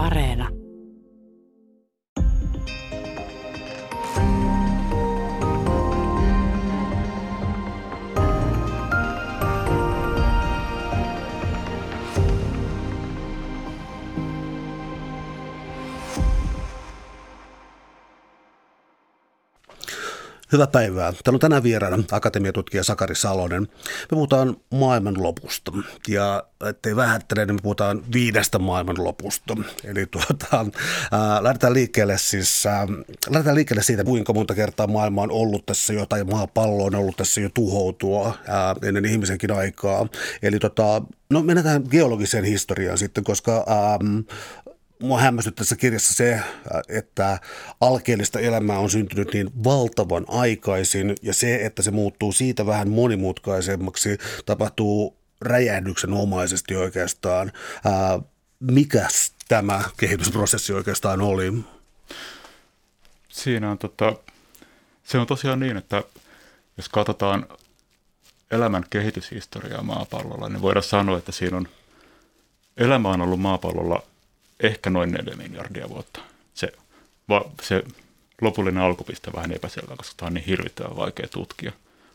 [0.00, 0.59] Areena.
[20.52, 21.12] Hyvää päivää.
[21.12, 23.62] Täällä on tänään vieraana akatemiatutkija Sakari Salonen.
[23.62, 23.68] Me
[24.10, 25.72] puhutaan maailmanlopusta
[26.08, 29.56] ja ettei vähättele, niin me puhutaan viidestä maailmanlopusta.
[29.84, 30.66] Eli tuota,
[31.12, 32.86] ää, lähdetään, liikkeelle siis, ää,
[33.28, 37.16] lähdetään liikkeelle siitä, kuinka monta kertaa maailma on ollut tässä jo, tai maapallo on ollut
[37.16, 40.06] tässä jo tuhoutua ää, ennen ihmisenkin aikaa.
[40.42, 43.98] Eli tota, no mennään tähän geologiseen historiaan sitten, koska ää,
[45.00, 46.40] mua hämmästyt tässä kirjassa se,
[46.88, 47.38] että
[47.80, 54.18] alkeellista elämää on syntynyt niin valtavan aikaisin ja se, että se muuttuu siitä vähän monimutkaisemmaksi,
[54.46, 57.52] tapahtuu räjähdyksenomaisesti oikeastaan.
[58.60, 61.52] mikäs tämä kehitysprosessi oikeastaan oli?
[63.28, 64.16] Siinä on tota,
[65.04, 66.02] se on tosiaan niin, että
[66.76, 67.46] jos katsotaan
[68.50, 71.68] elämän kehityshistoriaa maapallolla, niin voidaan sanoa, että siinä on
[72.76, 74.09] elämä on ollut maapallolla
[74.60, 76.20] ehkä noin 4 miljardia vuotta.
[76.54, 76.72] Se,
[77.28, 77.84] va, se
[78.40, 81.72] lopullinen alkupiste vähän epäselvä, koska tämä on niin hirvittävän vaikea tutkia.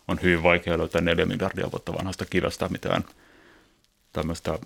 [0.07, 3.03] On hyvin vaikea löytää 4 miljardia vuotta vanhasta kivestä mitään
[4.13, 4.59] tämmöistä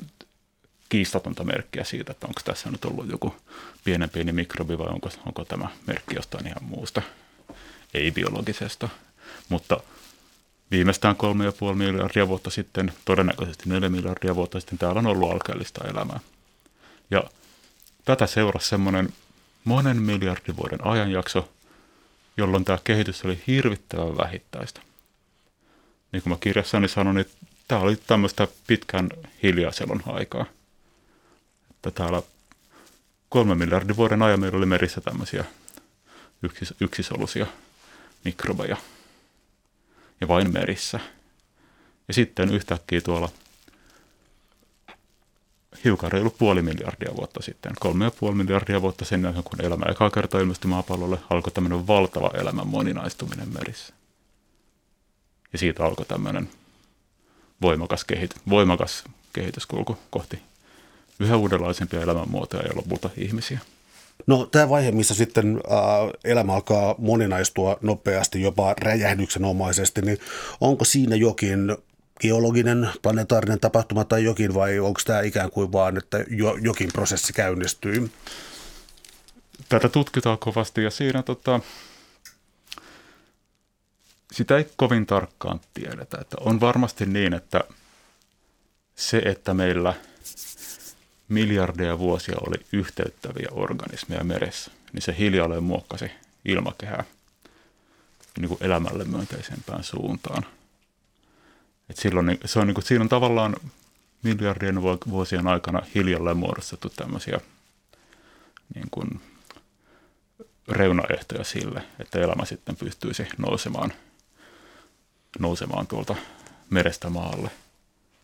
[0.89, 3.35] kiistatonta merkkiä siitä, että onko tässä nyt ollut joku
[3.83, 7.01] pienen pieni mikrobi vai onko, onko tämä merkki jostain ihan muusta,
[7.93, 8.89] ei-biologisesta.
[9.49, 9.79] Mutta
[10.71, 11.15] viimeistään
[11.69, 16.19] 3,5 miljardia vuotta sitten, todennäköisesti 4 miljardia vuotta sitten täällä on ollut alkeellista elämää.
[17.11, 17.23] Ja
[18.09, 19.13] Tätä seurasi semmoinen
[19.63, 21.49] monen miljardin vuoden ajanjakso,
[22.37, 24.81] jolloin tämä kehitys oli hirvittävän vähittäistä.
[26.11, 27.29] Niin kuin mä kirjassani sanoin, niin
[27.67, 29.09] tämä oli tämmöistä pitkän
[29.43, 30.45] hiljaiselon aikaa.
[31.71, 32.21] Että täällä
[33.29, 35.45] kolme miljardin vuoden ajan meillä oli merissä tämmöisiä
[36.43, 37.45] yksis- yksisoluisia
[38.25, 38.77] mikrobeja.
[40.21, 40.99] Ja vain merissä.
[42.07, 43.29] Ja sitten yhtäkkiä tuolla
[45.83, 49.85] hiukan reilu puoli miljardia vuotta sitten, kolme ja puoli miljardia vuotta sen jälkeen, kun elämä
[49.91, 53.93] eka kerta ilmestyi maapallolle, alkoi tämmöinen valtava elämän moninaistuminen merissä.
[55.53, 56.49] Ja siitä alkoi tämmöinen
[57.61, 59.03] voimakas, kehity, voimakas
[59.33, 60.39] kehityskulku kohti
[61.19, 63.59] yhä uudenlaisempia elämänmuotoja ja lopulta ihmisiä.
[64.27, 70.17] No tämä vaihe, missä sitten äh, elämä alkaa moninaistua nopeasti, jopa räjähdyksenomaisesti, niin
[70.61, 71.77] onko siinä jokin
[72.19, 77.33] geologinen, planetaarinen tapahtuma tai jokin, vai onko tämä ikään kuin vaan, että jo, jokin prosessi
[77.33, 78.11] käynnistyy?
[79.69, 81.59] Tätä tutkitaan kovasti ja siinä tota,
[84.31, 86.17] sitä ei kovin tarkkaan tiedetä.
[86.21, 87.63] Että on varmasti niin, että
[88.95, 89.93] se, että meillä
[91.29, 96.11] miljardeja vuosia oli yhteyttäviä organismeja meressä, niin se hiljalleen muokkasi
[96.45, 97.03] ilmakehää
[98.39, 100.45] niin kuin elämälle myönteisempään suuntaan–
[101.89, 103.55] et silloin se on, niin kuin, siinä on tavallaan
[104.23, 107.39] miljardien vuosien aikana hiljalleen muodostettu tämmöisiä
[108.75, 109.21] niin kuin,
[110.69, 113.93] reunaehtoja sille, että elämä sitten pystyisi nousemaan,
[115.39, 116.15] nousemaan tuolta
[116.69, 117.51] merestä maalle.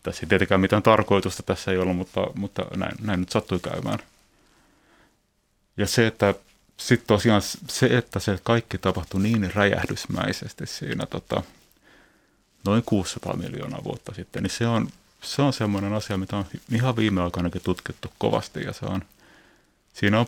[0.02, 3.98] Tässä ei tietenkään mitään tarkoitusta tässä ei ollut, mutta, mutta näin, näin nyt sattui käymään.
[5.76, 6.34] Ja se, että
[6.76, 11.42] sitten tosiaan se, että se kaikki tapahtui niin räjähdysmäisesti siinä tota,
[12.66, 14.88] noin 600 miljoonaa vuotta sitten, niin se on,
[15.22, 19.02] se on semmoinen asia, mitä on ihan viime aikoinakin tutkittu kovasti ja se on,
[19.94, 20.26] siinä on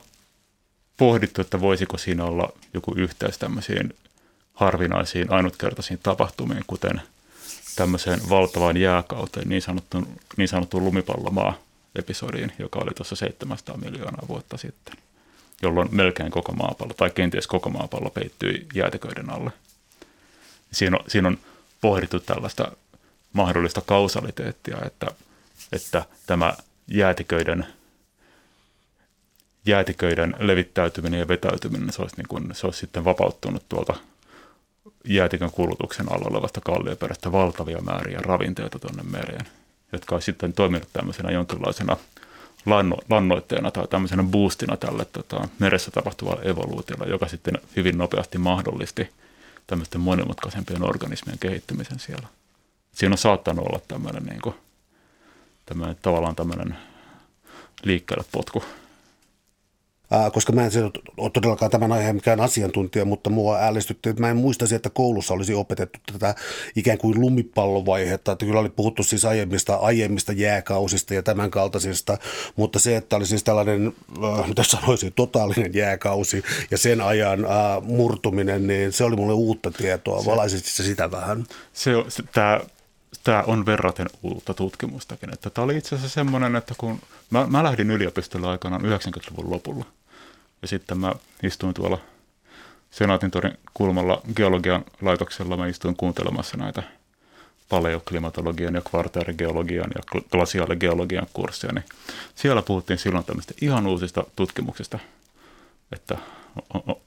[0.96, 3.94] pohdittu, että voisiko siinä olla joku yhteys tämmöisiin
[4.54, 7.02] harvinaisiin ainutkertaisiin tapahtumiin, kuten
[7.76, 14.94] tämmöiseen valtavaan jääkauteen, niin sanottuun, niin sanottuun lumipallomaa-episodiin, joka oli tuossa 700 miljoonaa vuotta sitten,
[15.62, 19.50] jolloin melkein koko maapallo, tai kenties koko maapallo peittyi jäätiköiden alle.
[20.72, 21.38] Siinä on, siinä on
[21.80, 22.72] pohdittu tällaista
[23.32, 25.06] mahdollista kausaliteettia, että,
[25.72, 26.54] että tämä
[26.88, 27.66] jäätiköiden,
[29.66, 33.94] jäätiköiden levittäytyminen ja vetäytyminen, se olisi, niin kuin, se olisi sitten vapauttunut tuolta
[35.04, 39.46] jäätikön kulutuksen alla olevasta kallioperästä valtavia määriä ravinteita tuonne mereen,
[39.92, 41.96] jotka olisi sitten toiminut tämmöisenä jonkinlaisena
[42.66, 49.08] lanno, lannoitteena tai tämmöisenä boostina tälle tota, meressä tapahtuvalle evoluutiolle, joka sitten hyvin nopeasti mahdollisti–
[49.68, 52.28] tämmöisten monimutkaisempien organismien kehittymisen siellä.
[52.92, 54.54] Siinä on saattanut olla tämmöinen, niin kuin,
[55.66, 56.76] tämmöinen tavallaan tämmöinen
[57.82, 58.64] liikkeelle potku.
[60.32, 60.82] Koska mä en se
[61.16, 65.34] ole todellakaan tämän aiheen mikään asiantuntija, mutta mua ällistytti, että mä en muistaisi, että koulussa
[65.34, 66.34] olisi opetettu tätä
[66.76, 72.18] ikään kuin lumipallovaihetta, että kyllä oli puhuttu siis aiemmista, aiemmista jääkausista ja tämän kaltaisista,
[72.56, 73.92] mutta se, että oli siis tällainen,
[74.24, 77.50] äh, mitä sanoisin, totaalinen jääkausi ja sen ajan äh,
[77.82, 81.46] murtuminen, niin se oli mulle uutta tietoa, valaisit se sitä vähän?
[81.72, 82.60] Se, se tämä
[83.24, 85.34] tämä on verraten uutta tutkimustakin.
[85.34, 87.00] Että tämä oli itse asiassa semmoinen, että kun
[87.30, 89.84] mä, mä lähdin yliopistolle aikanaan 90-luvun lopulla,
[90.62, 91.98] ja sitten mä istuin tuolla
[92.90, 96.82] Senaatintorin kulmalla geologian laitoksella, mä istuin kuuntelemassa näitä
[97.68, 101.84] paleoklimatologian ja kvartaarigeologian ja glasiaaligeologian kursseja, niin
[102.34, 104.98] siellä puhuttiin silloin tämmöistä ihan uusista tutkimuksista,
[105.92, 106.18] että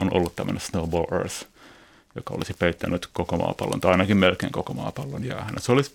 [0.00, 1.44] on ollut tämmöinen Snowball Earth,
[2.14, 5.54] joka olisi peittänyt koko maapallon, tai ainakin melkein koko maapallon jäähän.
[5.58, 5.94] Se olisi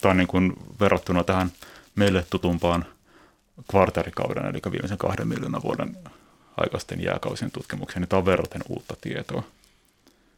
[0.00, 1.52] tämä niin kuin verrattuna tähän
[1.94, 2.84] meille tutumpaan
[3.70, 5.96] kvartaarikauden, eli viimeisen kahden miljoonan vuoden
[6.56, 9.42] aikaisten jääkausien tutkimukseen, niin tämä on verraten uutta tietoa,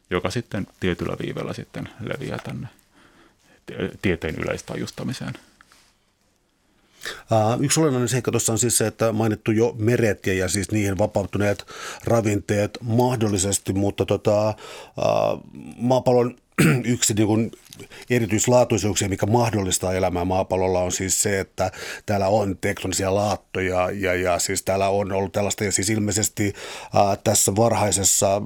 [0.09, 2.67] joka sitten tietyllä viivellä sitten leviää tänne
[4.01, 5.33] tieteen yleistajustamiseen.
[7.31, 10.71] Uh, yksi olennainen seikka tuossa on siis se, että mainittu jo meret ja, ja siis
[10.71, 11.65] niihin vapautuneet
[12.03, 15.41] ravinteet mahdollisesti, mutta tota, uh,
[15.77, 16.35] maapallon
[16.85, 17.51] yksi niin kuin
[18.09, 21.71] erityislaatuisuuksia, mikä mahdollistaa elämää maapallolla, on siis se, että
[22.05, 26.53] täällä on tektonisia laattoja ja, ja siis täällä on ollut tällaista ja siis ilmeisesti
[26.93, 28.41] ää, tässä varhaisessa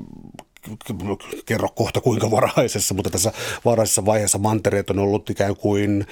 [1.46, 3.34] kerro kohta kuinka varhaisessa, mutta tässä
[3.66, 6.06] varhaisessa vaiheessa mantereet on ollut ikään kuin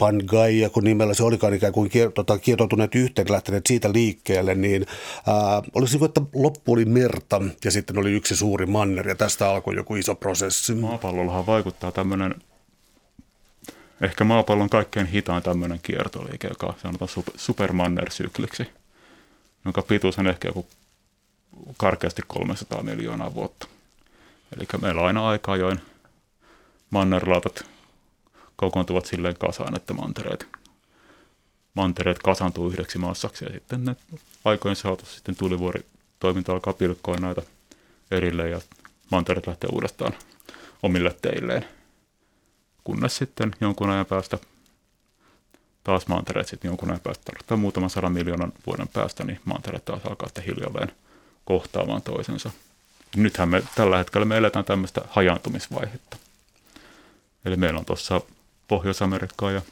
[0.00, 4.86] Pangaia, kun nimellä se olikaan ikään kuin tota, kietoutuneet yhteen, lähteneet siitä liikkeelle, niin
[5.26, 9.50] ää, olisi kuin, että loppu oli merta ja sitten oli yksi suuri manner ja tästä
[9.50, 10.74] alkoi joku iso prosessi.
[10.74, 12.34] Maapallollahan vaikuttaa tämmöinen,
[14.00, 18.66] ehkä maapallon kaikkein hitain tämmöinen kiertoliike, joka sanotaan supermanner-sykliksi,
[19.64, 20.66] jonka pituus on ehkä joku
[21.76, 23.66] karkeasti 300 miljoonaa vuotta.
[24.56, 25.80] Eli meillä on aina aikaa, join
[26.90, 27.64] mannerlaatat
[28.60, 30.46] kokoontuvat silleen kasaan, että mantereet,
[31.74, 33.96] mantereet kasantuu yhdeksi massaksi ja sitten ne
[34.44, 35.86] aikojen saatossa sitten tulivuori
[36.18, 37.42] toiminta alkaa pilkkoa näitä
[38.10, 38.60] erilleen ja
[39.10, 40.12] mantereet lähtee uudestaan
[40.82, 41.64] omille teilleen.
[42.84, 44.38] Kunnes sitten jonkun ajan päästä
[45.84, 50.06] taas mantereet sitten jonkun ajan päästä, tai muutaman sadan miljoonan vuoden päästä, niin mantereet taas
[50.06, 50.92] alkaa sitten hiljalleen
[51.44, 52.50] kohtaamaan toisensa.
[53.16, 56.16] Nythän me tällä hetkellä me eletään tämmöistä hajaantumisvaihetta.
[57.44, 58.20] Eli meillä on tuossa
[58.70, 59.62] Pohjois-Amerikkaa ja,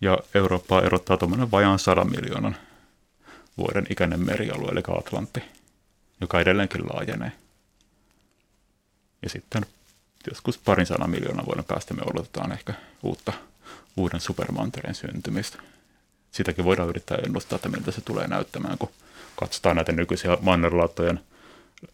[0.00, 2.56] ja Eurooppaa erottaa tuommoinen vajaan 100 miljoonan
[3.58, 5.42] vuoden ikäinen merialue, eli Atlantti,
[6.20, 7.32] joka edelleenkin laajenee.
[9.22, 9.66] Ja sitten
[10.26, 13.32] joskus parin sadan miljoonan vuoden päästä me odotetaan ehkä uutta,
[13.96, 15.58] uuden supermantereen syntymistä.
[16.30, 18.90] Sitäkin voidaan yrittää ennustaa, että miltä se tulee näyttämään, kun
[19.36, 21.20] katsotaan näitä nykyisiä mannerlaattojen–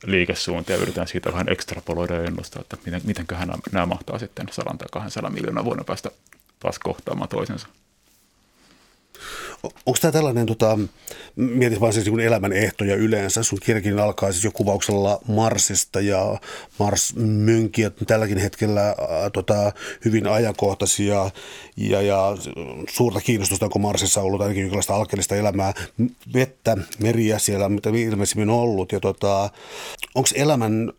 [0.04, 4.46] liikesuuntia ja yritetään siitä vähän ekstrapoloida ja ennustaa, että miten, mitenköhän nämä, nämä mahtaa sitten
[4.50, 6.10] 100 tai 200 miljoonaa vuonna päästä
[6.60, 7.68] taas kohtaamaan toisensa.
[9.62, 10.78] Onko tämä tällainen, tota,
[11.36, 16.38] mietit vaan siis niin elämän ehtoja yleensä, sun kirjakin alkaa siis jo kuvauksella Marsista ja
[16.78, 19.72] Mars-mönkijät tälläkin hetkellä ää, tota,
[20.04, 21.30] hyvin ajankohtaisia
[21.76, 22.36] ja, ja
[22.90, 25.72] suurta kiinnostusta onko Marsissa ollut ainakin jonkinlaista alkeellista elämää,
[26.34, 29.50] vettä, meriä siellä, mitä ilmeisimmin on ollut ja tota,
[30.14, 30.92] onko elämän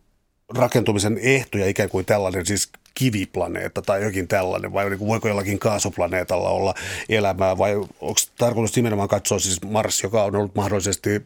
[0.58, 6.74] rakentumisen ehtoja ikään kuin tällainen siis kiviplaneetta tai jokin tällainen, vai voiko jollakin kaasuplaneetalla olla
[7.10, 11.22] elämää, vai onko tarkoitus nimenomaan katsoa siis Mars, joka on ollut mahdollisesti äh,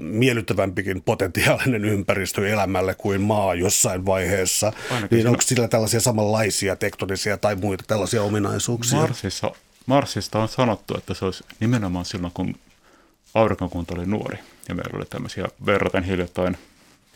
[0.00, 7.36] miellyttävämpikin potentiaalinen ympäristö elämälle kuin maa jossain vaiheessa, Ainakin niin onko sillä tällaisia samanlaisia tektonisia
[7.36, 8.98] tai muita tällaisia ominaisuuksia?
[8.98, 9.50] Marsissa,
[9.86, 12.54] Marsista on sanottu, että se olisi nimenomaan silloin, kun
[13.34, 16.58] aurinkokunta oli nuori, ja meillä oli tämmöisiä verraten hiljattain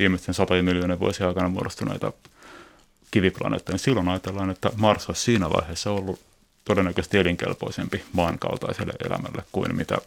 [0.01, 2.13] viimeisten satojen miljoonien vuosien aikana muodostuneita
[3.11, 6.21] kiviplaneetta, niin silloin ajatellaan, että Mars olisi siinä vaiheessa ollut
[6.65, 9.99] todennäköisesti elinkelpoisempi maan kaltaiselle elämälle kuin mitä,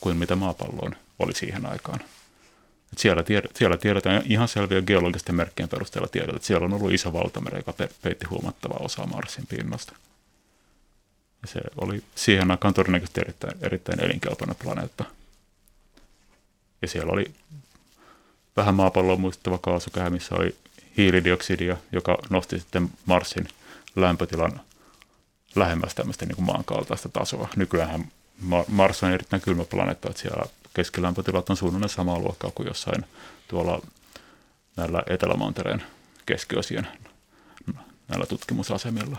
[0.00, 2.00] kuin mitä maapalloon oli siihen aikaan.
[2.92, 6.92] Et siellä, tied, siellä tiedetään ihan selviä geologisten merkkien perusteella tiedetään, että siellä on ollut
[6.92, 9.92] iso valtameri, joka peitti huomattavaa osaa Marsin pinnasta.
[11.42, 15.04] Ja se oli siihen aikaan todennäköisesti erittäin, erittäin elinkelpoinen planeetta.
[16.82, 17.30] Ja siellä oli
[18.56, 20.56] vähän maapalloa muistuttava kaasukehä, missä oli
[20.96, 23.48] hiilidioksidia, joka nosti sitten Marsin
[23.96, 24.60] lämpötilan
[25.56, 27.48] lähemmäs tämmöistä niin kuin maan kaltaista tasoa.
[27.56, 28.08] Nykyään
[28.68, 30.44] Mars on erittäin kylmä planeetta, että siellä
[30.74, 33.04] keskilämpötilat on suunnilleen samaa luokkaa kuin jossain
[33.48, 33.82] tuolla
[34.76, 35.82] näillä Etelämantereen
[36.26, 36.88] keskiosien
[38.08, 39.16] näillä tutkimusasemilla.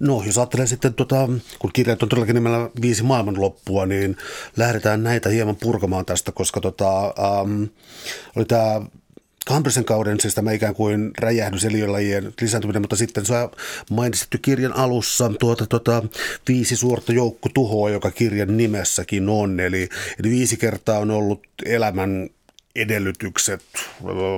[0.00, 1.28] No, jos ajattelee sitten, tota,
[1.58, 4.16] kun kirjat on todellakin nimellä viisi maailmanloppua, niin
[4.56, 7.64] lähdetään näitä hieman purkamaan tästä, koska tota, ähm,
[8.36, 8.80] oli tämä
[9.46, 13.48] Kambrisen kauden, siis tämä ikään kuin räjähdys eliölajien lisääntyminen, mutta sitten sä
[13.90, 16.02] mainitsit kirjan alussa tuota, tuota,
[16.48, 19.60] viisi suurta joukkotuhoa, joka kirjan nimessäkin on.
[19.60, 19.88] Eli,
[20.22, 22.30] eli viisi kertaa on ollut elämän
[22.76, 23.64] edellytykset,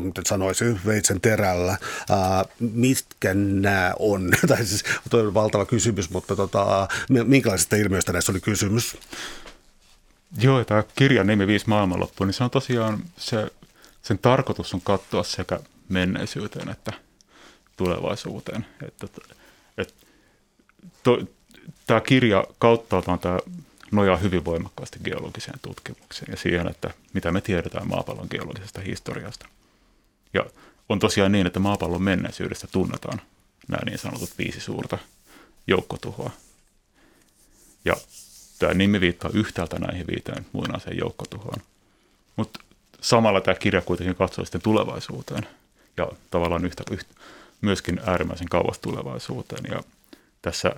[0.01, 1.77] miten sanoisin, veitsen terällä.
[2.11, 4.31] Ää, mitkä nämä on?
[4.49, 6.89] tai siis on valtava kysymys, mutta tota,
[7.25, 8.97] minkälaisista ilmiöistä näissä oli kysymys?
[10.41, 13.51] Joo, tämä kirjan nimi Viisi maailmanloppu, niin se on tosiaan, se,
[14.03, 16.93] sen tarkoitus on katsoa sekä menneisyyteen että
[17.77, 18.67] tulevaisuuteen.
[18.89, 19.07] Että,
[19.79, 19.95] että,
[21.03, 21.19] to,
[21.87, 23.39] tämä kirja kauttaaltaan tämä
[23.93, 29.47] nojaa hyvin voimakkaasti geologiseen tutkimukseen ja siihen, että mitä me tiedetään maapallon geologisesta historiasta.
[30.35, 30.47] Ja
[30.89, 33.21] on tosiaan niin, että maapallon menneisyydestä tunnetaan
[33.69, 34.99] nämä niin sanotut viisi suurta
[35.67, 36.31] joukkotuhoa.
[37.85, 37.97] Ja
[38.59, 41.63] tämä nimi viittaa yhtäältä näihin viiteen muinaiseen joukkotuhoon.
[42.37, 42.61] Mutta
[43.01, 45.47] samalla tämä kirja kuitenkin katsoo sitten tulevaisuuteen
[45.97, 47.15] ja tavallaan yhtä, yhtä,
[47.61, 49.65] myöskin äärimmäisen kauas tulevaisuuteen.
[49.71, 49.83] Ja
[50.43, 50.77] tässä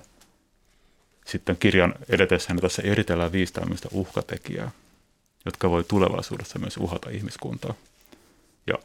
[1.25, 4.71] sitten kirjan edetessä tässä eritellään viisi tämmöistä uhkatekijää,
[5.45, 7.73] jotka voi tulevaisuudessa myös uhata ihmiskuntaa.
[8.67, 8.75] Ja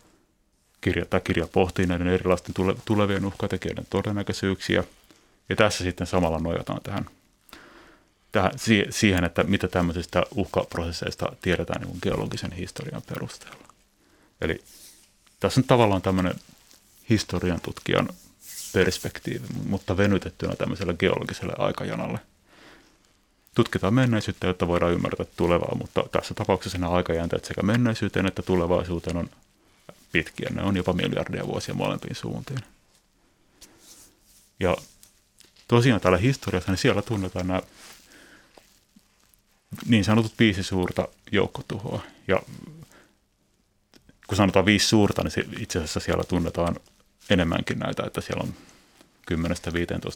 [0.81, 4.85] kirja, tämä kirja pohtii näiden erilaisten tule, tulevien uhkatekijöiden todennäköisyyksiä.
[5.49, 7.07] Ja tässä sitten samalla nojataan tähän,
[8.33, 8.53] tähän
[8.91, 13.69] siihen, että mitä tämmöisistä uhkaprosesseista tiedetään niin geologisen historian perusteella.
[14.41, 14.65] Eli
[15.41, 16.35] tässä on tavallaan tämmöinen
[17.11, 18.09] historian tutkijan
[18.73, 22.19] perspektiivi, mutta venytettynä tämmöiselle geologiselle aikajanalle.
[23.61, 29.17] Tutkitaan menneisyyttä, jotta voidaan ymmärtää tulevaa, mutta tässä tapauksessa nämä aikajänteet sekä menneisyyteen että tulevaisuuteen
[29.17, 29.31] on
[30.13, 30.49] pitkiä.
[30.55, 32.59] Ne on jopa miljardia vuosia molempiin suuntiin.
[34.61, 34.77] Ja
[35.69, 37.63] tosiaan täällä historiassa, niin siellä tunnetaan nämä
[39.87, 42.03] niin sanotut viisi suurta joukkotuhoa.
[42.29, 42.43] Ja
[44.27, 46.77] kun sanotaan viisi suurta, niin itse asiassa siellä tunnetaan
[47.31, 48.55] enemmänkin näitä, että siellä on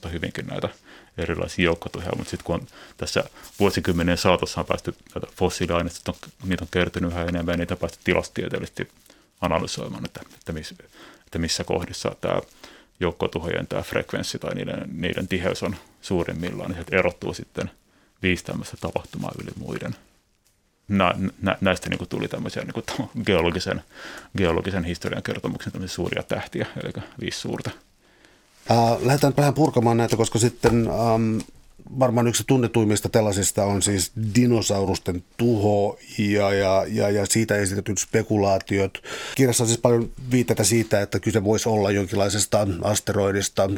[0.08, 0.68] 10-15 hyvinkin näitä
[1.18, 2.66] erilaisia joukkotuhoja, mutta sitten kun on
[2.96, 3.24] tässä
[3.60, 7.98] vuosikymmenen saatossa on päästy näitä fossiiliaineista, niitä on kertynyt yhä enemmän ja niitä on päästy
[8.04, 8.88] tilastieteellisesti
[9.40, 10.74] analysoimaan, että, että, miss,
[11.26, 12.40] että missä kohdissa tämä
[13.00, 17.70] joukkotuhojen tämä frekvenssi tai niiden, niiden tiheys on suurimmillaan, niin se erottuu sitten
[18.22, 19.96] viisi tämmöistä tapahtumaa yli muiden.
[20.88, 23.82] Nä, nä, näistä niin kuin tuli tämmöisiä niin kuin geologisen,
[24.36, 27.70] geologisen historian kertomuksen suuria tähtiä, eli viisi suurta.
[28.70, 31.38] Äh, lähdetään vähän purkamaan näitä, koska sitten ähm,
[31.98, 39.02] varmaan yksi tunnetuimmista tällaisista on siis dinosaurusten tuho ja, ja, ja, ja siitä esitetyt spekulaatiot.
[39.34, 43.70] Kirjassa on siis paljon viitteitä siitä, että kyse voisi olla jonkinlaisesta asteroidista,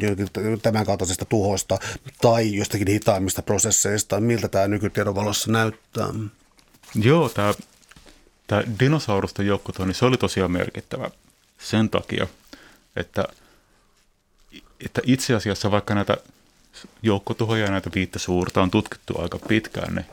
[0.61, 1.77] tämän kaltaisesta tuhosta
[2.21, 4.19] tai jostakin hitaimmista prosesseista.
[4.19, 6.07] Miltä tämä nykytiedon valossa näyttää?
[6.95, 7.53] Joo, tämä,
[8.47, 11.11] tämä dinosaurusten joukkotuho, niin se oli tosiaan merkittävä
[11.59, 12.27] sen takia,
[12.95, 13.23] että–
[14.85, 16.17] että itse asiassa vaikka näitä
[17.01, 20.05] joukkotuhoja ja näitä viittä suurta on tutkittu aika pitkään, niin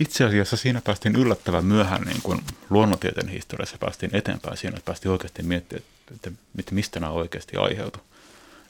[0.00, 2.40] itse asiassa siinä päästiin yllättävän myöhään niin kuin
[2.70, 5.84] luonnontieteen historiassa päästiin eteenpäin siinä, että päästiin oikeasti miettimään,
[6.16, 8.02] että, että mistä nämä oikeasti aiheutuu.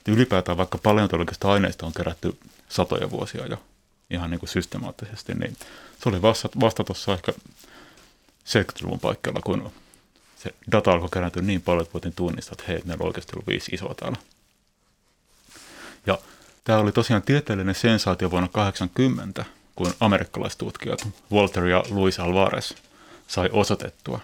[0.09, 3.63] Ylipäätään vaikka paleontologisista aineista on kerätty satoja vuosia jo
[4.11, 5.57] ihan niin kuin systemaattisesti, niin
[6.03, 7.33] se oli vasta, vasta tuossa ehkä
[8.45, 9.73] 70-luvun paikalla, kun
[10.37, 13.47] se data alkoi kerääntyä niin paljon, että voitiin tunnistaa, että hei, meillä on oikeasti ollut
[13.47, 14.19] viisi isoa täällä
[16.09, 16.19] ja
[16.65, 22.73] tämä oli tosiaan tieteellinen sensaatio vuonna 80, kun amerikkalaistutkijat Walter ja Luis Alvarez
[23.27, 24.21] sai osoitettua,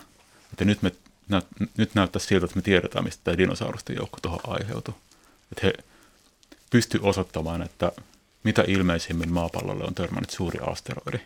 [0.52, 0.92] että nyt, me,
[1.28, 1.42] nä,
[1.76, 4.94] nyt näyttää siltä, että me tiedetään, mistä tämä dinosaurusten joukko tuohon aiheutui.
[5.52, 5.72] Että he
[6.70, 7.92] pystyivät osoittamaan, että
[8.44, 11.18] mitä ilmeisimmin maapallolle on törmännyt suuri asteroidi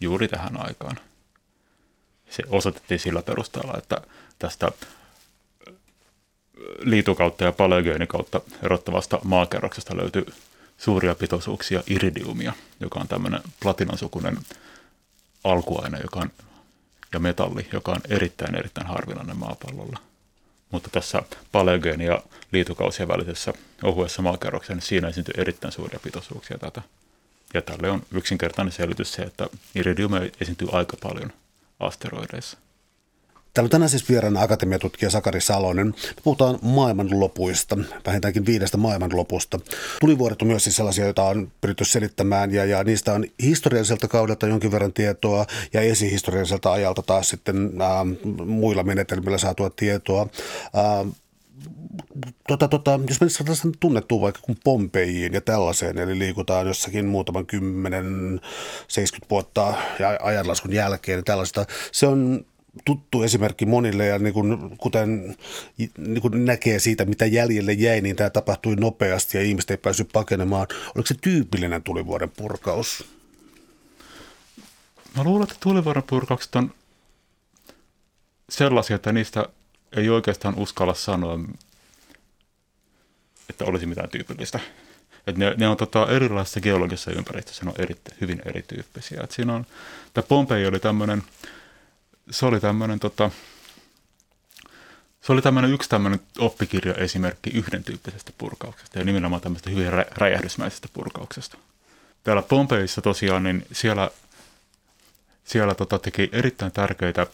[0.00, 0.96] juuri tähän aikaan.
[2.30, 4.00] Se osoitettiin sillä perusteella, että
[4.38, 4.72] tästä
[6.78, 10.26] liitukautta ja paleogeenikautta erottavasta maakerroksesta löytyy
[10.78, 14.38] suuria pitoisuuksia iridiumia, joka on tämmöinen platinansukunen
[15.44, 16.30] alkuaine joka on,
[17.12, 19.98] ja metalli, joka on erittäin erittäin harvinainen maapallolla.
[20.70, 26.82] Mutta tässä paleogeeni- ja liitukausien välisessä ohuessa maakerroksessa, niin siinä esiintyy erittäin suuria pitoisuuksia tätä.
[27.54, 31.32] Ja tälle on yksinkertainen selitys se, että iridiumia esiintyy aika paljon
[31.80, 32.58] asteroideissa.
[33.54, 35.86] Täällä on tänään siis vieraana akatemiatutkija Sakari Salonen.
[35.86, 39.60] Me puhutaan maailmanlopuista, vähintäänkin viidestä maailmanlopusta.
[40.00, 44.46] Tulivuodet on myös siis sellaisia, joita on pyritty selittämään ja, ja niistä on historialliselta kaudelta
[44.46, 48.04] jonkin verran tietoa ja esihistorialliselta ajalta taas sitten ää,
[48.46, 50.26] muilla menetelmillä saatua tietoa.
[50.74, 51.04] Ää,
[52.48, 58.40] tota, tota, jos mennään tunnettua vaikka kuin Pompeijiin ja tällaiseen, eli liikutaan jossakin muutaman kymmenen,
[58.88, 59.74] 70 vuotta
[60.22, 62.44] ajanlaskun jälkeen, niin tällaista, se on
[62.84, 65.36] tuttu esimerkki monille ja niin kuin, kuten
[65.98, 70.08] niin kuin näkee siitä, mitä jäljelle jäi, niin tämä tapahtui nopeasti ja ihmiset ei päässyt
[70.12, 70.66] pakenemaan.
[70.94, 73.04] Oliko se tyypillinen tulivuoren purkaus?
[75.16, 76.74] Mä luulen, että tulivuoren purkaukset on
[78.48, 79.46] sellaisia, että niistä
[79.96, 81.38] ei oikeastaan uskalla sanoa,
[83.50, 84.60] että olisi mitään tyypillistä.
[85.26, 89.20] Et ne, ne on tota, erilaisissa geologisissa ympäristöissä, ne on eri, hyvin erityyppisiä.
[89.24, 89.66] Et siinä on,
[90.14, 91.22] tämä Pompei oli tämmöinen,
[92.30, 93.30] se oli tämmöinen tota,
[95.20, 100.88] se oli tämmöinen yksi tämmöinen oppikirjaesimerkki yhden tyyppisestä purkauksesta ja nimenomaan tämmöistä hyvin rä- räjähdysmäisestä
[100.92, 101.58] purkauksesta.
[102.24, 104.10] Täällä Pompeissa tosiaan, niin siellä,
[105.44, 107.26] siellä tota, teki erittäin tärkeitä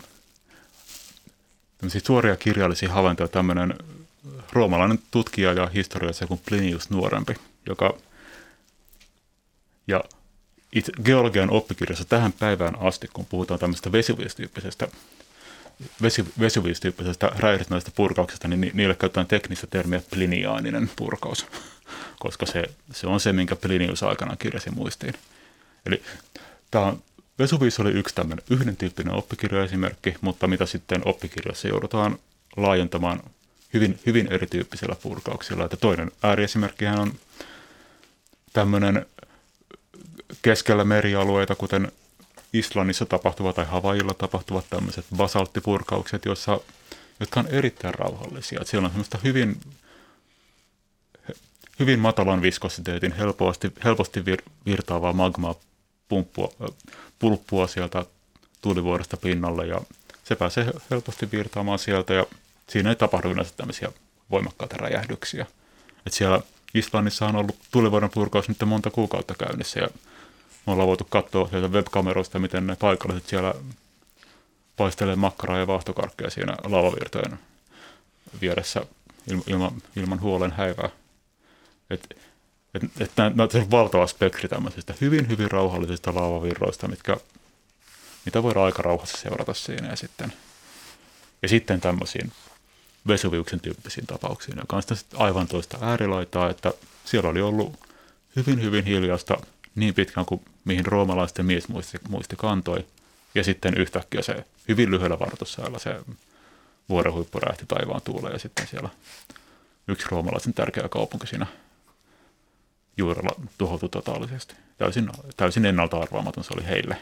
[2.04, 3.75] suoria kirjallisia havaintoja tämmöinen
[4.52, 7.35] roomalainen tutkija ja historiassa kuin Plinius nuorempi,
[7.66, 7.95] joka
[9.87, 10.04] ja
[10.73, 14.89] itse geologian oppikirjassa tähän päivään asti, kun puhutaan tämmöistä vesiviestyyppisestä
[16.41, 21.47] vesiviestyyppisestä räjähdysmäisestä purkauksesta, niin niille käytetään teknistä termiä pliniaaninen purkaus,
[22.19, 25.15] koska se, se on se, minkä Plinius aikanaan kirjasi muistiin.
[25.87, 26.03] Eli
[26.71, 26.97] tämä
[27.39, 32.19] Vesuvius oli yksi tämmöinen yhden tyyppinen oppikirjaesimerkki, mutta mitä sitten oppikirjassa joudutaan
[32.57, 33.21] laajentamaan
[33.75, 35.65] hyvin, hyvin erityyppisillä purkauksilla.
[35.65, 37.13] Että toinen ääriesimerkkihän on
[38.53, 39.07] tämmöinen
[40.42, 41.92] keskellä merialueita, kuten
[42.52, 46.61] Islannissa tapahtuvat tai Havailla tapahtuvat tämmöiset basalttipurkaukset, joissa,
[47.20, 48.61] jotka on erittäin rauhallisia.
[48.61, 49.61] Että siellä on semmoista hyvin,
[51.78, 55.54] hyvin matalan viskositeetin, helposti, helposti vir, virtaavaa magmaa
[56.08, 56.52] pumppua,
[57.18, 58.06] pulppua sieltä
[58.62, 59.80] tulivuoresta pinnalle ja
[60.25, 62.26] se pääsee helposti virtaamaan sieltä ja
[62.68, 63.92] siinä ei tapahdu yleensä tämmöisiä
[64.30, 65.47] voimakkaita räjähdyksiä.
[66.06, 66.40] Et siellä
[66.75, 69.88] Islannissa on ollut tulivuoren purkaus nyt monta kuukautta käynnissä ja
[70.69, 73.55] me ollaan voitu katsoa sieltä webkameroista, miten ne paikalliset siellä
[74.77, 77.39] paistelee makkaraa ja vaahtokarkkeja siinä lavavirtojen
[78.41, 78.81] vieressä
[79.47, 80.91] ilman, ilman huolen häivää.
[81.91, 82.17] Et
[82.75, 87.17] et, et, on valtava spektri tämmöisistä hyvin, hyvin rauhallisista laavavirroista, mitkä,
[88.25, 89.89] mitä voidaan aika rauhassa seurata siinä.
[89.89, 90.33] Ja sitten,
[91.43, 92.33] ja sitten tämmöisiin
[93.07, 96.73] Vesuviuksen tyyppisiin tapauksiin, joka on sitten aivan toista äärilaitaa, että
[97.04, 97.73] siellä oli ollut
[98.37, 99.37] hyvin, hyvin hiljasta
[99.78, 102.86] niin pitkään kuin mihin roomalaisten mies muisti, muisti kantoi.
[103.34, 106.00] Ja sitten yhtäkkiä se hyvin lyhyellä vartossäällä se
[106.88, 108.88] vuorenhuippu räjähti taivaan tuuleen ja sitten siellä
[109.88, 111.47] yksi roomalaisen tärkeä kaupunki siinä
[112.97, 114.54] juurella tuhoutu totaalisesti.
[114.78, 116.97] Täysin, täysin ennalta arvaamaton se oli heille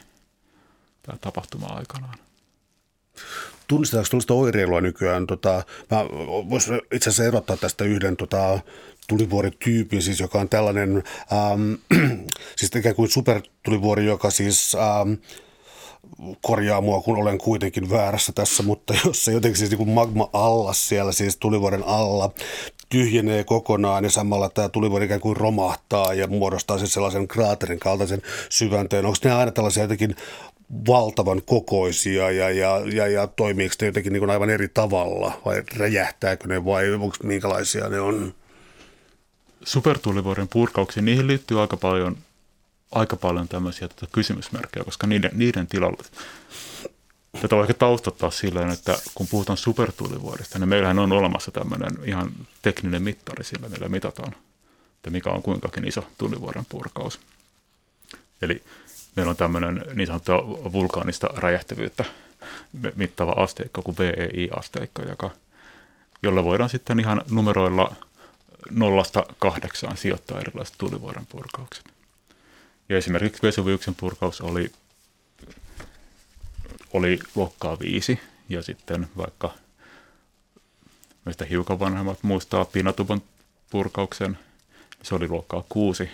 [1.03, 2.19] tämä tapahtuma aikanaan.
[3.67, 5.27] Tunnistetaanko tuollaista oireilua nykyään?
[5.27, 6.05] Tota, mä
[6.51, 8.59] voisin itse asiassa erottaa tästä yhden tota,
[9.07, 11.73] tulivuorityypin, siis joka on tällainen, ähm,
[12.57, 15.13] siis ikään kuin supertulivuori, joka siis ähm,
[16.43, 20.73] korjaa mua, kun olen kuitenkin väärässä tässä, mutta jos se jotenkin siis niin magma alla
[20.73, 22.31] siellä, siis tulivuoren alla,
[22.89, 28.23] tyhjenee kokonaan ja samalla tämä tulivuori ikään kuin romahtaa ja muodostaa siis sellaisen kraaterin kaltaisen
[28.49, 29.07] syvänteen.
[29.07, 30.17] Onko ne aina tällaisia jotenkin
[30.89, 36.49] valtavan kokoisia ja, ja, ja, ja toimiiko ne jotenkin niin aivan eri tavalla vai räjähtääkö
[36.49, 38.35] ne vai onko minkälaisia ne on?
[39.67, 42.17] Supertulivuoren purkauksiin, niihin liittyy aika paljon,
[42.93, 46.03] aika paljon tämmöisiä tätä kysymysmerkkejä, koska niiden, niiden tilalla
[47.43, 52.33] Tätä voi ehkä taustottaa silleen, että kun puhutaan supertulivuodesta, niin meillähän on olemassa tämmöinen ihan
[52.63, 54.33] tekninen mittari sillä, millä mitataan,
[54.97, 57.21] että mikä on kuinkakin iso tulivuoren purkaus.
[58.43, 58.63] Eli
[59.17, 62.05] meillä on tämmöinen niin sanottua vulkaanista räjähtävyyttä
[62.97, 65.31] mittava asteikko kuin VEI-asteikko, joka,
[66.23, 67.97] jolla voidaan sitten ihan numeroilla
[68.71, 71.85] nollasta kahdeksaan sijoittaa erilaiset tulivuoren purkaukset.
[72.89, 74.73] Ja esimerkiksi Vesuviuksen purkaus oli
[76.93, 79.55] oli luokkaa viisi ja sitten vaikka
[81.25, 83.23] meistä hiukan vanhemmat muistaa Pinatuban
[83.71, 84.39] purkauksen,
[85.03, 86.11] se oli luokkaa kuusi.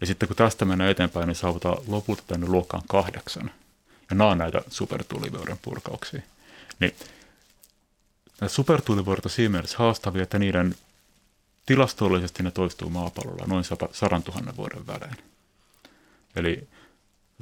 [0.00, 3.50] Ja sitten kun tästä mennään eteenpäin, niin saavutaan lopulta tänne luokkaan kahdeksan.
[4.10, 6.22] Ja nämä on näitä supertulivuoren purkauksia.
[6.80, 6.94] Niin
[8.40, 8.50] nämä
[8.88, 10.74] on siinä mielessä haastavia, että niiden
[11.66, 15.16] tilastollisesti ne toistuu maapallolla noin sadan tuhannen vuoden välein.
[16.36, 16.68] Eli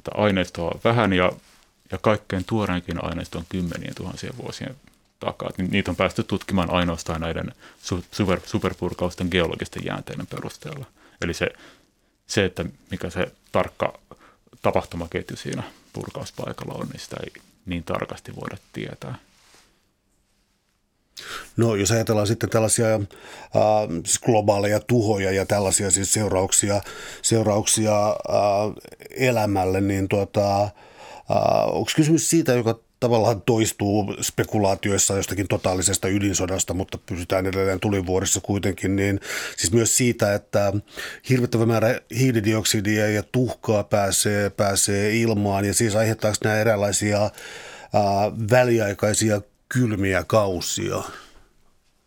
[0.03, 1.31] tätä aineistoa on vähän ja
[1.91, 4.75] ja kaikkein tuoreinkin aineisto on kymmenien tuhansien vuosien
[5.19, 5.49] takaa.
[5.57, 7.51] Niitä on päästy tutkimaan ainoastaan näiden
[8.11, 10.85] super, superpurkausten geologisten jäänteiden perusteella.
[11.21, 11.47] Eli se,
[12.27, 13.99] se, että mikä se tarkka
[14.61, 19.15] tapahtumaketju siinä purkauspaikalla on, niin sitä ei niin tarkasti voida tietää.
[21.57, 23.01] No jos ajatellaan sitten tällaisia äh,
[24.05, 26.81] siis globaaleja tuhoja ja tällaisia siis seurauksia,
[27.21, 28.15] seurauksia äh,
[29.09, 30.69] elämälle, niin tuota, äh,
[31.65, 38.95] onko kysymys siitä, joka tavallaan toistuu spekulaatioissa jostakin totaalisesta ydinsodasta, mutta pysytään edelleen tulivuorissa kuitenkin,
[38.95, 39.19] niin
[39.57, 40.73] siis myös siitä, että
[41.29, 47.31] hirvittävä määrä hiilidioksidia ja tuhkaa pääsee, pääsee ilmaan ja siis aiheuttaako nämä eräänlaisia ää,
[48.51, 49.41] väliaikaisia
[49.73, 51.03] kylmiä kausia?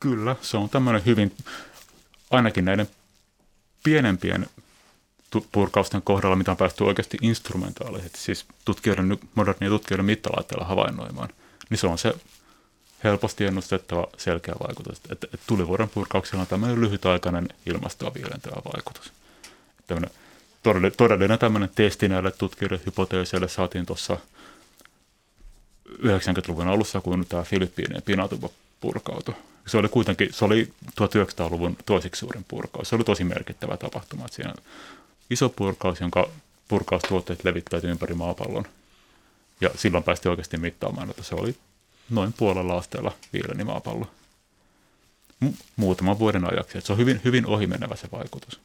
[0.00, 1.36] Kyllä, se on tämmöinen hyvin,
[2.30, 2.88] ainakin näiden
[3.84, 4.46] pienempien
[5.52, 11.28] purkausten kohdalla, mitä on päästy oikeasti instrumentaalisesti, siis tutkijoiden, modernien tutkijoiden mittalaitteilla havainnoimaan,
[11.70, 12.14] niin se on se
[13.04, 15.00] helposti ennustettava selkeä vaikutus.
[15.10, 19.12] Että, että tulivuoren purkauksella on tämmöinen lyhytaikainen ilmastoa viilentävä vaikutus.
[19.86, 20.10] Tämmöinen
[20.62, 24.18] todellinen, todellinen tämmöinen testi näille tutkijoille hypoteeseille saatiin tuossa
[26.02, 29.34] 90-luvun alussa, kun tämä Filippiinien Pinatubo purkautui.
[29.66, 32.88] Se oli kuitenkin, se oli 1900-luvun toiseksi suurin purkaus.
[32.88, 34.24] Se oli tosi merkittävä tapahtuma.
[34.24, 34.54] Että siinä
[35.30, 36.30] iso purkaus, jonka
[36.68, 38.64] purkaustuotteet levittäytyi ympäri maapallon.
[39.60, 41.56] Ja silloin päästiin oikeasti mittaamaan, että se oli
[42.10, 44.06] noin puolella asteella viileni maapallo.
[45.76, 46.78] Muutaman vuoden ajaksi.
[46.78, 48.60] Että se on hyvin, hyvin ohimenevä se vaikutus.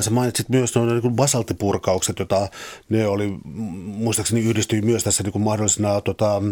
[0.00, 2.48] Sä mainitsit myös nuo niin basalttipurkaukset, joita
[2.88, 6.42] ne oli, muistaakseni yhdistyi myös tässä niin kuin mahdollisena tota,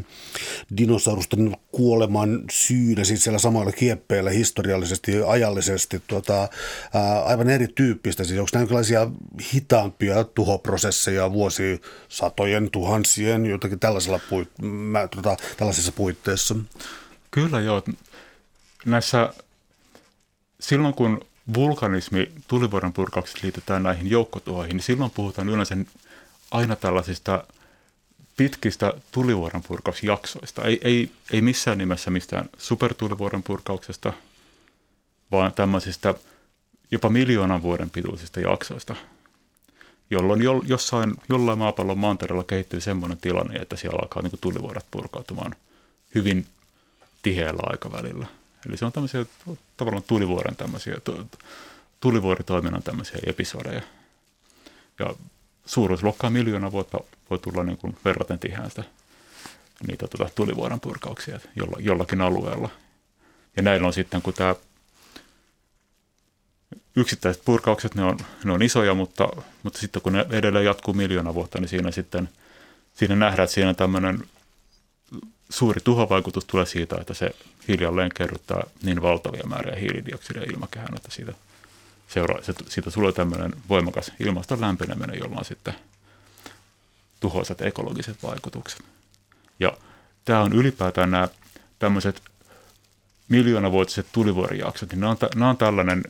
[0.77, 6.49] dinosaurusten kuoleman syynä, siis siellä samoilla kieppeillä historiallisesti ja ajallisesti tota,
[6.95, 8.25] ää, aivan erityyppistä.
[8.25, 9.13] Siis onko näin
[9.55, 16.57] hitaampia tuhoprosesseja vuosisatojen, tuhansien, jotakin tällaisella puit, mä, tota, tällaisessa puitteissa?
[17.31, 17.83] Kyllä joo.
[18.87, 19.33] Näissä,
[20.61, 25.77] silloin kun vulkanismi, tulivuoren purkaukset liitetään näihin joukkotuhoihin, niin silloin puhutaan yleensä
[26.51, 27.45] aina tällaisista
[28.37, 30.63] pitkistä tulivuoren purkausjaksoista.
[30.63, 34.13] Ei, ei, ei missään nimessä mistään supertulivuoren purkauksesta,
[35.31, 36.15] vaan tämmöisistä
[36.91, 38.97] jopa miljoonan vuoden pituisista jaksoista,
[40.11, 45.55] jolloin jo, jossain, jollain maapallon mantereella kehittyy semmoinen tilanne, että siellä alkaa niin tulivuoret purkautumaan
[46.15, 46.47] hyvin
[47.23, 48.27] tiheällä aikavälillä–
[48.69, 49.27] Eli se on tämmöisiä
[49.77, 50.97] tavallaan tulivuoren tämmöisiä,
[52.01, 53.83] tulivuoritoiminnan tämmöisiä episodeja.
[54.99, 55.15] Ja
[55.67, 56.99] suuruusluokkaa miljoona vuotta
[57.31, 58.85] voi tulla niin kuin verraten tiheästä
[59.87, 62.71] niitä tuota, tulivuoren purkauksia jolla, jollakin alueella.
[63.57, 64.55] Ja näillä on sitten, kun tämä
[66.97, 69.29] yksittäiset purkaukset, ne on, ne on isoja, mutta,
[69.63, 72.29] mutta sitten kun ne edelleen jatkuu miljoona vuotta, niin siinä sitten
[72.95, 74.23] siinä nähdään, että siinä tämmöinen
[75.51, 77.31] suuri tuhovaikutus tulee siitä, että se
[77.69, 81.33] hiljalleen kerryttää niin valtavia määriä hiilidioksidia ilmakehään, että siitä,
[82.09, 85.75] seuraa, se, siitä tulee tämmöinen voimakas ilmaston lämpeneminen, jolla on sitten
[87.21, 88.83] tuhoisat ekologiset vaikutukset.
[89.61, 89.77] Ja
[90.25, 91.29] tämä on ylipäätään nämä
[91.79, 92.23] tämmöiset
[93.29, 96.05] miljoonavuotiset tulivuorijaksot, niin nämä on, nämä on tällainen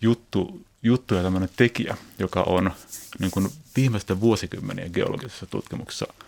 [0.00, 2.70] juttu, juttu ja tämmöinen tekijä, joka on
[3.18, 6.06] niin kuin viimeisten vuosikymmenien geologisessa tutkimuksessa–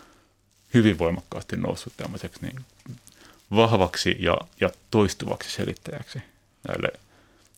[0.74, 2.64] hyvin voimakkaasti noussut tämmöiseksi niin
[3.50, 6.18] vahvaksi ja, ja toistuvaksi selittäjäksi
[6.68, 6.88] näille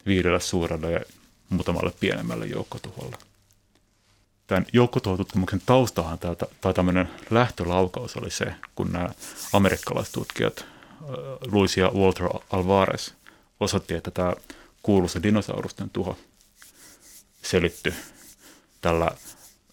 [0.06, 1.00] viidelle suurelle ja
[1.48, 3.16] muutamalle pienemmälle joukkotuholle.
[4.46, 9.08] Tämän joukkotuhotutkimuksen taustahan täältä, tai tämmöinen lähtölaukaus oli se, kun nämä
[9.52, 10.64] amerikkalaistutkijat
[11.46, 13.10] Luis ja Walter Alvarez
[13.60, 14.34] osoitti, että tämä
[14.82, 16.18] kuuluisa dinosaurusten tuho
[17.42, 17.94] selitty
[18.80, 19.10] tällä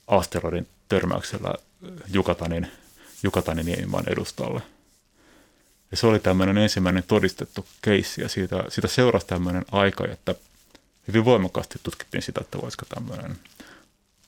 [0.08, 1.54] asteroidin törmäyksellä
[2.12, 2.72] Jukatanin
[3.24, 4.62] Jukatanin niemimaan edustalle.
[5.92, 10.36] Ja se oli tämmöinen ensimmäinen todistettu keissi ja siitä, siitä seurasi tämmöinen aika, että
[11.08, 13.38] hyvin voimakkaasti tutkittiin sitä, että voisiko tämmöinen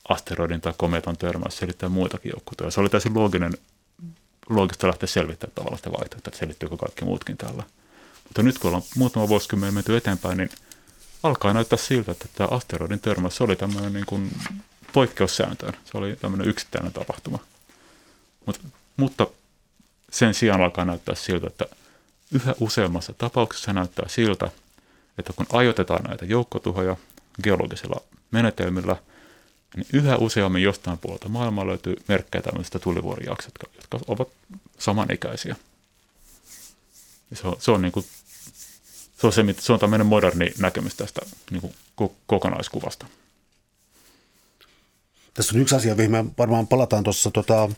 [0.08, 2.70] asteroidin tai kometan törmäys selittää muitakin joukkoja.
[2.70, 3.52] Se oli täysin looginen,
[4.48, 7.62] loogista lähteä selvittämään tavallaan sitä vaihtoehtoa, että selittyykö kaikki muutkin tällä.
[8.24, 10.50] Mutta nyt kun ollaan muutama vuosikymmen menty eteenpäin, niin
[11.22, 14.36] alkaa näyttää siltä, että tämä asteroidin törmäys oli tämmöinen niin kuin
[14.92, 15.76] poikkeussääntöön.
[15.84, 17.38] Se oli tämmöinen yksittäinen tapahtuma.
[18.46, 18.60] Mutta
[18.96, 19.26] mutta
[20.10, 21.66] sen sijaan alkaa näyttää siltä, että
[22.32, 24.50] yhä useammassa tapauksessa näyttää siltä,
[25.18, 26.96] että kun ajoitetaan näitä joukkotuhoja
[27.42, 28.96] geologisilla menetelmillä,
[29.76, 34.28] niin yhä useammin jostain puolelta maailmaa löytyy merkkejä tämmöisistä tulivuorijaksoista, jotka ovat
[34.78, 35.56] samanikäisiä.
[37.34, 38.06] Se on, se on, niin kuin,
[39.20, 41.60] se on, se, se on tämmöinen moderni näkemys tästä niin
[41.96, 43.06] kuin kokonaiskuvasta.
[45.36, 47.68] Tässä on yksi asia, mihin me varmaan palataan tuossa, tota,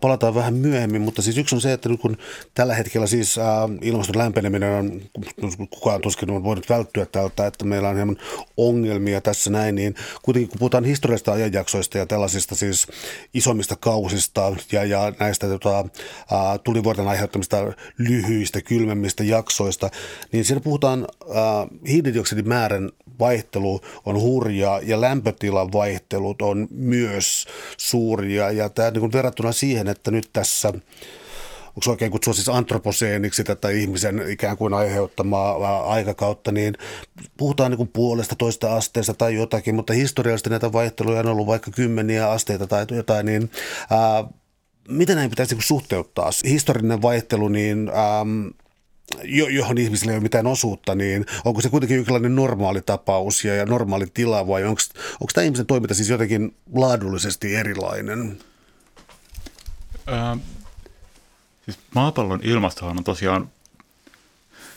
[0.00, 2.16] palataan vähän myöhemmin, mutta siis yksi on se, että nyt kun
[2.54, 3.36] tällä hetkellä siis
[3.80, 5.02] ilmaston lämpeneminen on,
[5.70, 8.16] kukaan tuskin on voinut välttyä tältä, että meillä on hieman
[8.56, 12.86] ongelmia tässä näin, niin kuitenkin kun puhutaan historiallisista ajanjaksoista ja tällaisista siis
[13.34, 15.84] isommista kausista ja, ja näistä tota,
[16.64, 19.90] tulivuorten aiheuttamista lyhyistä, kylmemmistä jaksoista,
[20.32, 22.90] niin siinä puhutaan ää, hiilidioksidin määrän
[23.22, 28.50] vaihtelu on hurjaa ja lämpötilan vaihtelut on myös suuria.
[28.50, 30.72] Ja tämä niin verrattuna siihen, että nyt tässä
[31.76, 36.74] onko oikein kutsua siis antroposeeniksi tätä ihmisen ikään kuin aiheuttamaa aikakautta, niin
[37.36, 41.70] puhutaan niin kuin puolesta toista asteesta tai jotakin, mutta historiallisesti näitä vaihteluja on ollut vaikka
[41.70, 43.50] kymmeniä asteita tai jotain, niin
[43.90, 44.24] ää,
[44.88, 46.30] miten näin pitäisi niin suhteuttaa?
[46.44, 48.46] Historiallinen vaihtelu, niin ähm,
[49.50, 54.06] johon ihmisillä ei ole mitään osuutta, niin onko se kuitenkin jonkinlainen normaali tapaus ja, normaali
[54.14, 54.80] tila vai onko,
[55.12, 58.38] onko tämä ihmisen toiminta siis jotenkin laadullisesti erilainen?
[60.06, 60.36] Ää,
[61.64, 63.50] siis maapallon ilmastohan on tosiaan,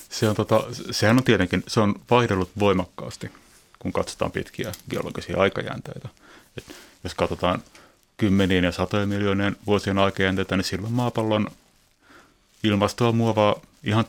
[0.10, 3.32] se on tota, sehän on tietenkin, se on vaihdellut voimakkaasti,
[3.80, 6.10] kun katsotaan pitkiä geologisia aikajänteitä.
[6.58, 7.64] Et jos katsotaan
[8.18, 11.48] kymmenien ja satojen miljoonien vuosien aikajänteitä, niin silloin maapallon
[12.64, 14.06] ilmastoa muovaa ihan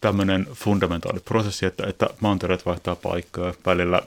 [0.00, 4.02] tämmöinen fundamentaali prosessi, että, että mantereet vaihtaa paikkaa, välillä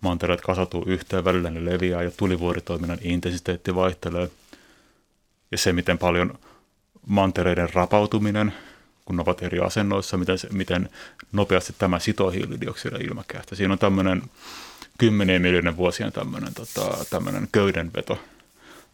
[0.00, 4.30] mantereet kasautuu yhteen, välillä ne leviää ja tulivuoritoiminnan intensiteetti vaihtelee.
[5.50, 6.38] Ja se, miten paljon
[7.06, 8.52] mantereiden rapautuminen,
[9.04, 10.88] kun ne ovat eri asennoissa, miten, miten
[11.32, 13.56] nopeasti tämä sitoo hiilidioksidia ilmakehästä.
[13.56, 14.22] Siinä on tämmöinen
[14.98, 18.18] kymmenien miljoonien vuosien tämmöinen, tota, tämmöinen köydenveto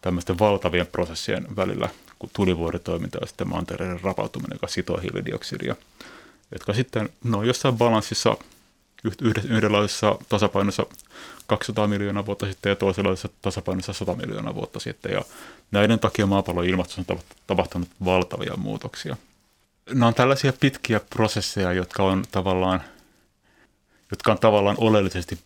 [0.01, 1.89] tämmöisten valtavien prosessien välillä–
[2.33, 5.77] tulivuoritoiminta ja sitten mantereiden rapautuminen, joka sitoo hiilidioksidia,
[6.53, 8.37] jotka sitten no, jossain balanssissa
[9.49, 10.87] yhdenlaisessa tasapainossa
[11.47, 15.13] 200 miljoonaa vuotta sitten ja toisenlaisessa tasapainossa 100 miljoonaa vuotta sitten.
[15.13, 15.23] Ja
[15.71, 19.17] näiden takia maapallon ilmastossa on tapahtunut valtavia muutoksia.
[19.91, 22.83] Nämä on tällaisia pitkiä prosesseja, jotka on tavallaan,
[24.11, 25.39] jotka on tavallaan oleellisesti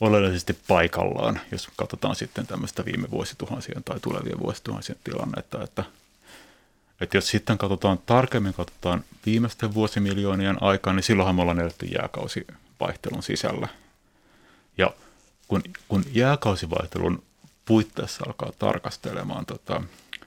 [0.00, 5.84] oleellisesti paikallaan, jos katsotaan sitten tämmöistä viime vuosituhansien tai tulevien vuosituhansien tilannetta, että,
[7.00, 13.22] että jos sitten katsotaan tarkemmin, katsotaan viimeisten vuosimiljoonien aikaa, niin silloinhan me ollaan eletty jääkausivaihtelun
[13.22, 13.68] sisällä.
[14.78, 14.94] Ja
[15.48, 17.22] kun, kun jääkausivaihtelun
[17.64, 19.82] puitteissa alkaa tarkastelemaan tota,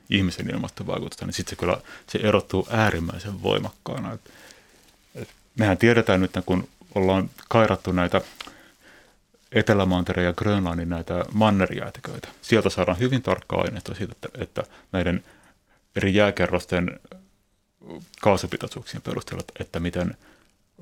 [0.10, 4.14] ihmisen ilmastovaikutusta, niin sitten se kyllä se erottuu äärimmäisen voimakkaana.
[4.14, 4.22] Et,
[5.16, 8.22] et mehän tiedetään nyt, kun ollaan kairattu näitä
[9.54, 12.28] Etelämantereen ja Grönlannin näitä mannerjäätiköitä.
[12.42, 15.24] Sieltä saadaan hyvin tarkkaa aineistoa siitä, että, että näiden
[15.96, 17.00] eri jääkerrosten
[18.22, 20.18] kaasupitoisuuksien perusteella, että miten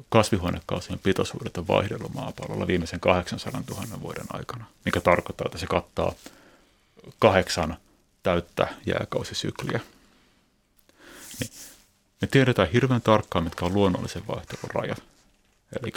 [0.10, 6.14] kasvihuonekaasujen pitoisuudet on vaihdellut maapallolla viimeisen 800 000 vuoden aikana, mikä tarkoittaa, että se kattaa
[7.20, 7.78] kahdeksan
[8.24, 9.80] täyttä jääkausisykliä.
[11.40, 11.52] Niin
[12.22, 15.04] me tiedetään hirveän tarkkaan, mitkä on luonnollisen vaihtelun rajat.
[15.82, 15.92] Eli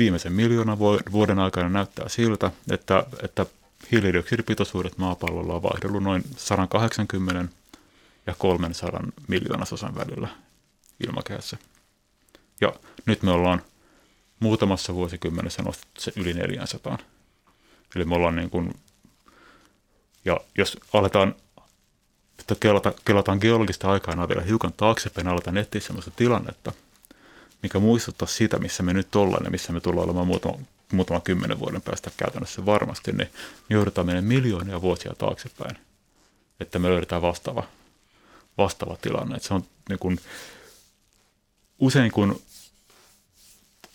[0.00, 0.78] viimeisen miljoonan
[1.12, 3.46] vuoden aikana näyttää siltä, että, että
[3.92, 7.52] hiilidioksidipitoisuudet maapallolla on vaihdellut noin 180
[8.26, 10.28] ja 300 miljoonasosan välillä
[11.06, 11.56] ilmakehässä.
[12.60, 12.72] Ja
[13.06, 13.62] nyt me ollaan
[14.40, 16.98] muutamassa vuosikymmenessä nostettu se yli 400.
[17.96, 18.74] Eli me ollaan niin kuin,
[20.24, 21.34] ja jos aletaan,
[22.38, 26.72] että kelata, kelataan geologista aikaa vielä hiukan taaksepäin, aletaan etsiä sellaista tilannetta–
[27.62, 30.58] mikä muistuttaa sitä, missä me nyt ollaan ja missä me tullaan olemaan muutama,
[30.92, 33.30] muutama kymmenen vuoden päästä käytännössä varmasti, niin
[33.68, 35.76] me joudutaan menemään miljoonia vuosia taaksepäin,
[36.60, 37.64] että me löydetään vastaava,
[38.58, 39.36] vastaava tilanne.
[39.36, 40.20] Että se on niin kuin,
[41.78, 42.40] usein kun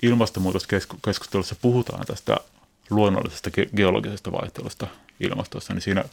[0.03, 2.37] ilmastonmuutoskeskustelussa puhutaan tästä
[2.89, 4.87] luonnollisesta geologisesta vaihtelusta
[5.19, 6.03] ilmastossa, niin siinä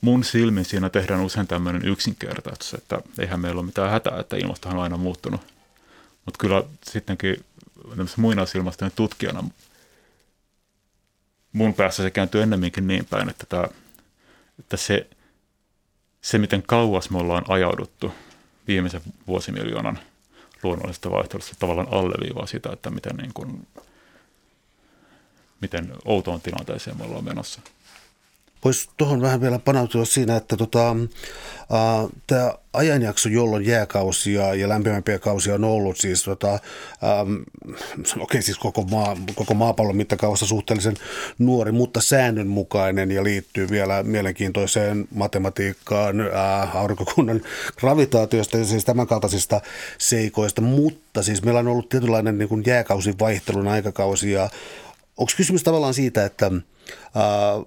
[0.00, 4.76] mun silmin siinä tehdään usein tämmöinen yksinkertaistus, että eihän meillä ole mitään hätää, että ilmastohan
[4.76, 5.57] on aina muuttunut
[6.28, 7.44] mutta kyllä sittenkin
[8.16, 9.44] muinaisilmastojen tutkijana
[11.52, 13.64] mun päässä se kääntyy ennemminkin niin päin, että, tämä,
[14.58, 15.06] että se,
[16.20, 18.12] se, miten kauas me ollaan ajauduttu
[18.66, 19.98] viimeisen vuosimiljoonan
[20.62, 23.66] luonnollisesta vaihtelusta tavallaan alleviivaa sitä, että miten, niin kuin,
[25.60, 27.60] miten outoon tilanteeseen me ollaan menossa.
[28.64, 30.96] Voisi tuohon vähän vielä panautua siinä, että tota,
[32.26, 37.34] tämä ajanjakso, jolloin jääkausia ja lämpimämpiä kausia on ollut siis, tota, ähm,
[38.00, 40.96] okei okay, siis koko, maa, koko maapallon mittakaavassa suhteellisen
[41.38, 47.40] nuori, mutta säännönmukainen ja liittyy vielä mielenkiintoiseen matematiikkaan, äh, aurinkokunnan
[47.76, 49.60] gravitaatiosta ja siis tämänkaltaisista
[49.98, 54.50] seikoista, mutta siis meillä on ollut tietynlainen niin kuin jääkausin vaihtelun aikakausi ja
[55.16, 57.64] onko kysymys tavallaan siitä, että äh,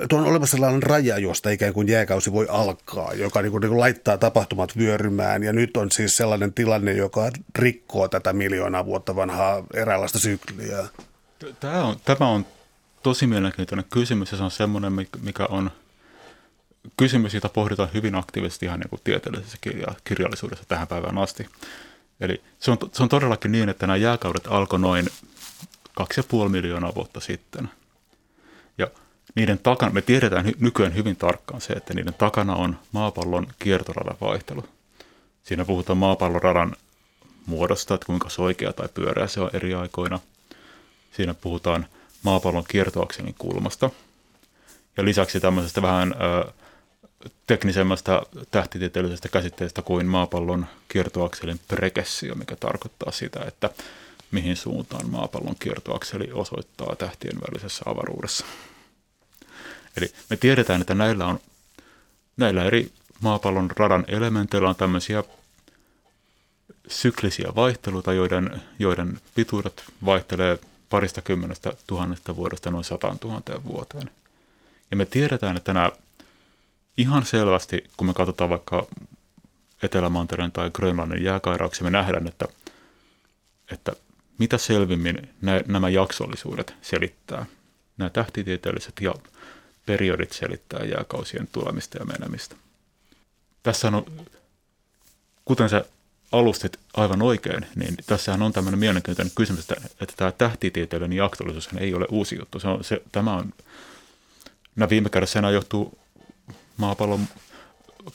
[0.00, 3.68] että on olemassa sellainen raja, josta ikään kuin jääkausi voi alkaa, joka niin kuin, niin
[3.68, 5.42] kuin laittaa tapahtumat vyörymään.
[5.42, 10.84] Ja nyt on siis sellainen tilanne, joka rikkoo tätä miljoonaa vuotta vanhaa eräänlaista sykliä.
[11.60, 12.46] Tämä on, tämä on
[13.02, 15.70] tosi mielenkiintoinen kysymys ja se on semmoinen, mikä on
[16.96, 19.58] kysymys, jota pohditaan hyvin aktiivisesti ihan niin kuin tieteellisessä
[20.04, 21.46] kirjallisuudessa tähän päivään asti.
[22.20, 25.06] Eli se on, se on todellakin niin, että nämä jääkaudet alkoi noin
[26.00, 27.70] 2,5 miljoonaa vuotta sitten.
[28.78, 28.86] Ja
[29.36, 34.64] niiden takana, me tiedetään nykyään hyvin tarkkaan se, että niiden takana on maapallon kiertoradan vaihtelu.
[35.42, 36.76] Siinä puhutaan maapallon radan
[37.46, 40.20] muodosta, että kuinka soikea tai pyöreä se on eri aikoina.
[41.12, 41.86] Siinä puhutaan
[42.22, 43.90] maapallon kiertoakselin kulmasta.
[44.96, 46.52] Ja lisäksi tämmöisestä vähän ö,
[47.46, 53.70] teknisemmästä tähtitieteellisestä käsitteestä kuin maapallon kiertoakselin prekessio, mikä tarkoittaa sitä, että
[54.30, 58.46] mihin suuntaan maapallon kiertoakseli osoittaa tähtien välisessä avaruudessa.
[59.96, 61.40] Eli me tiedetään, että näillä, on,
[62.36, 65.24] näillä eri maapallon radan elementeillä on tämmöisiä
[66.88, 70.58] syklisiä vaihteluita, joiden, joiden pituudet vaihtelee
[70.90, 74.10] parista kymmenestä tuhannesta vuodesta noin sataan tuhanteen vuoteen.
[74.90, 75.90] Ja me tiedetään, että nämä
[76.96, 78.86] ihan selvästi, kun me katsotaan vaikka
[79.82, 82.48] Etelämantereen tai Grönlannin jääkairauksia, me nähdään, että,
[83.72, 83.92] että
[84.38, 85.28] mitä selvimmin
[85.66, 87.46] nämä jaksollisuudet selittää.
[87.96, 89.14] Nämä tähtitieteelliset ja
[89.86, 92.56] periodit selittää jääkausien tulemista ja menemistä.
[93.62, 94.06] Tässä on,
[95.44, 95.84] kuten sä
[96.32, 101.94] alustit aivan oikein, niin tässähän on tämmöinen mielenkiintoinen kysymys, että, että tämä tähtitieteellinen jaksollisuus ei
[101.94, 102.60] ole uusi juttu.
[102.60, 103.52] Se on, se, tämä on,
[104.76, 105.98] nämä viime kädessä enää johtuu
[106.76, 107.20] maapallon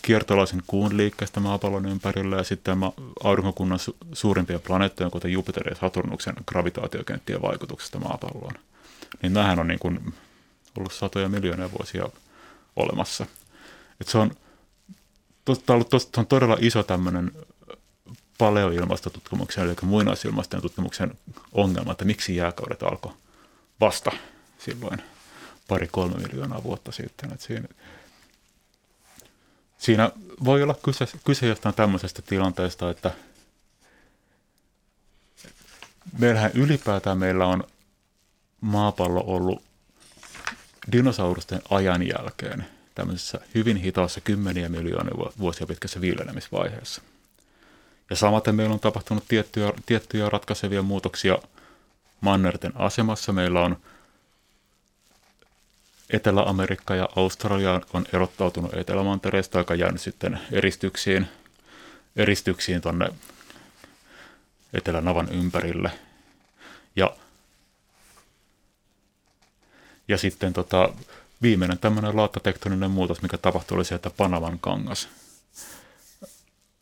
[0.02, 2.78] kiertolaisen kuun liikkeestä maapallon ympärillä ja sitten
[3.24, 8.54] aurinkokunnan su- suurimpien planeettojen, kuten Jupiter ja Saturnuksen gravitaatiokenttien vaikutuksesta maapalloon.
[9.22, 10.14] Niin nämähän on niin kuin
[10.78, 12.10] ollut satoja miljoonia vuosia
[12.76, 13.26] olemassa.
[14.02, 14.32] Et se, on,
[15.46, 17.32] to, ollut tos, on todella iso tämmöinen
[18.38, 21.18] paleoilmastotutkimuksen, eli muinaisilmastojen tutkimuksen
[21.52, 23.14] ongelma, että miksi jääkaudet alkoi
[23.80, 24.12] vasta
[24.60, 25.02] silloin
[25.68, 27.34] pari-kolme miljoonaa vuotta sitten.
[27.34, 27.68] Et siinä,
[29.78, 30.12] siinä
[30.44, 33.12] voi olla kyse, kyse jostain tämmöisestä tilanteesta, että
[36.18, 37.64] meillähän ylipäätään meillä on
[38.62, 39.64] maapallo ollut
[40.92, 42.66] dinosaurusten ajan jälkeen
[42.96, 47.02] tämmöisessä hyvin hitaassa kymmeniä miljoonia vuosia pitkässä viilenemisvaiheessa.
[48.10, 51.38] Ja samaten meillä on tapahtunut tiettyjä, tiettyjä ratkaisevia muutoksia
[52.22, 53.34] mannerten asemassa.
[53.34, 53.78] Meillä on
[56.10, 61.28] Etelä-Amerikka ja Australia on erottautunut Etelämantereesta, joka jäänyt sitten eristyksiin,
[62.16, 63.10] eristyksiin tuonne
[64.74, 65.92] Etelänavan ympärille.
[66.96, 67.16] Ja
[70.12, 70.94] ja sitten tota,
[71.42, 75.10] viimeinen tämmöinen laattatektoninen muutos, mikä tapahtui, oli se, että Panaman kangas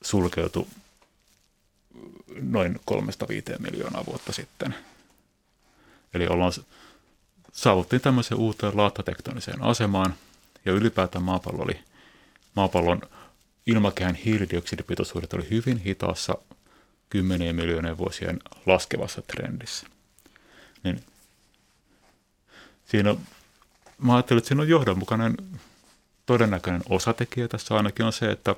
[0.02, 0.66] sulkeutui
[2.42, 4.76] noin 3-5 miljoonaa vuotta sitten.
[6.14, 6.52] Eli ollaan,
[7.54, 10.16] saavuttiin tämmöiseen uuteen laattatektoniseen asemaan,
[10.66, 11.80] ja ylipäätään maapallo oli,
[12.56, 13.02] maapallon
[13.66, 16.36] ilmakehän hiilidioksidipitoisuudet oli hyvin hitaassa
[17.10, 19.88] kymmenien miljoonien vuosien laskevassa trendissä.
[20.84, 21.04] Niin
[22.92, 23.16] siinä,
[23.98, 25.38] mä ajattelin, että siinä on johdonmukainen
[26.26, 28.56] todennäköinen osatekijä tässä ainakin on se, että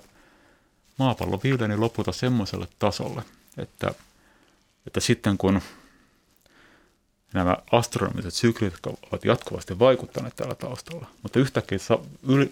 [0.98, 3.24] maapallo viileni lopulta semmoiselle tasolle,
[3.58, 3.94] että,
[4.88, 5.62] että sitten kun
[7.34, 11.78] nämä astronomiset syklit, jotka ovat jatkuvasti vaikuttaneet täällä taustalla, mutta yhtäkkiä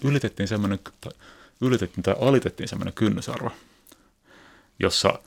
[0.04, 1.12] ylitettiin semmoinen, tai
[1.60, 3.50] ylitettiin tai alitettiin semmoinen kynnysarvo,
[4.78, 5.18] jossa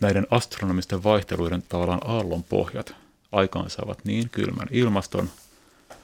[0.00, 3.05] näiden astronomisten vaihteluiden tavallaan aallon pohjat
[3.36, 5.30] aikaansaavat niin kylmän ilmaston,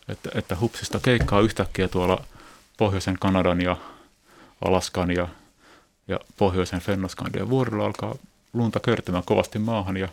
[0.09, 2.25] että, että hupsista keikkaa yhtäkkiä tuolla
[2.77, 3.77] pohjoisen Kanadan ja
[4.65, 5.29] Alaskan ja,
[6.09, 8.15] ja pohjoisen Fennoskandian vuorilla alkaa
[8.53, 10.09] lunta kertymään kovasti maahan ja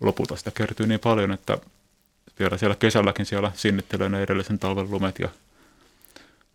[0.00, 1.58] lopulta sitä kertyy niin paljon, että
[2.38, 5.28] vielä siellä kesälläkin siellä sinnittelee ne edellisen talven lumet ja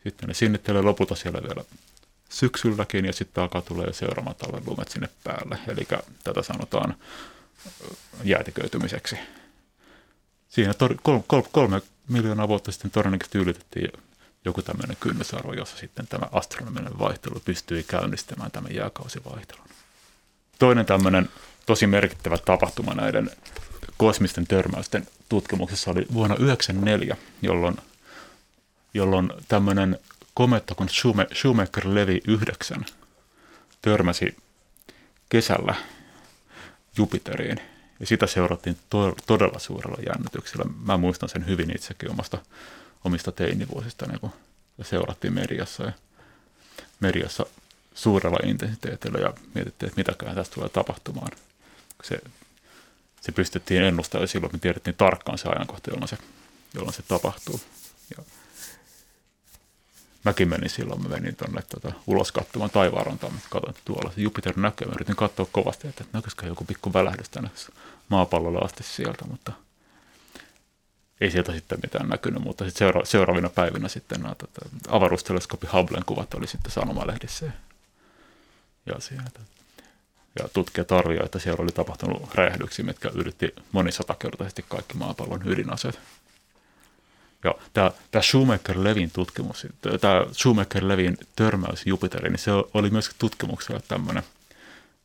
[0.03, 1.63] sitten ne sinnittelee lopulta siellä vielä
[2.29, 5.59] syksylläkin ja sitten alkaa tulee seuraavan talven lumet sinne päälle.
[5.67, 5.87] Eli
[6.23, 6.95] tätä sanotaan
[8.23, 9.17] jäätiköitymiseksi
[10.55, 13.91] siinä tor- kol- kol- kolme miljoonaa vuotta sitten todennäköisesti ylitettiin
[14.45, 19.67] joku tämmöinen kynnysarvo, jossa sitten tämä astronominen vaihtelu pystyi käynnistämään tämän jääkausivaihtelun.
[20.59, 21.29] Toinen tämmöinen
[21.65, 23.31] tosi merkittävä tapahtuma näiden
[23.97, 27.77] kosmisten törmäysten tutkimuksessa oli vuonna 1994, jolloin,
[28.93, 29.99] jolloin tämmöinen
[30.33, 30.89] kometta kuin
[31.33, 32.85] Shoemaker-Levy 9
[33.81, 34.37] törmäsi
[35.29, 35.75] kesällä
[36.97, 37.74] Jupiteriin.
[37.99, 40.65] Ja sitä seurattiin to- todella suurella jännityksellä.
[40.85, 42.37] Mä muistan sen hyvin itsekin omasta,
[43.03, 44.31] omista teinivuosista, kun
[44.81, 45.91] seurattiin mediassa ja
[46.99, 47.45] mediassa
[47.93, 51.31] suurella intensiteetillä ja mietittiin, että mitäkään tästä tulee tapahtumaan.
[52.03, 52.21] Se,
[53.21, 56.17] se pystyttiin ennustamaan silloin me tiedettiin tarkkaan se ajankohta, jolloin se,
[56.73, 57.61] jolloin se tapahtuu.
[58.17, 58.23] Ja
[60.23, 64.21] mäkin menin silloin, mä menin tuonne tota, ulos katsomaan taivaanrantaan, mä katsoin, että tuolla se
[64.21, 64.87] Jupiter näkyy.
[64.87, 67.49] Mä yritin katsoa kovasti, että näkyisikö joku pikku välähdys tänne
[68.09, 69.51] maapallolle asti sieltä, mutta
[71.21, 76.05] ei sieltä sitten mitään näkynyt, mutta sitten seura- seuraavina päivinä sitten nämä tota, avaruusteleskopi Hubblen
[76.05, 77.45] kuvat oli sitten sanomalehdissä
[78.85, 79.23] ja, siinä,
[80.39, 85.99] ja tutkijat arvioivat, että siellä oli tapahtunut räjähdyksiä, mitkä yritti monisatakertaisesti kaikki maapallon ydinaseet.
[87.43, 89.67] Ja tämä, tämä Schumacher-Levin tutkimus,
[90.01, 94.23] tämä Schumacher-Levin törmäys Jupiteriin, niin se oli myös tutkimuksella tämmöinen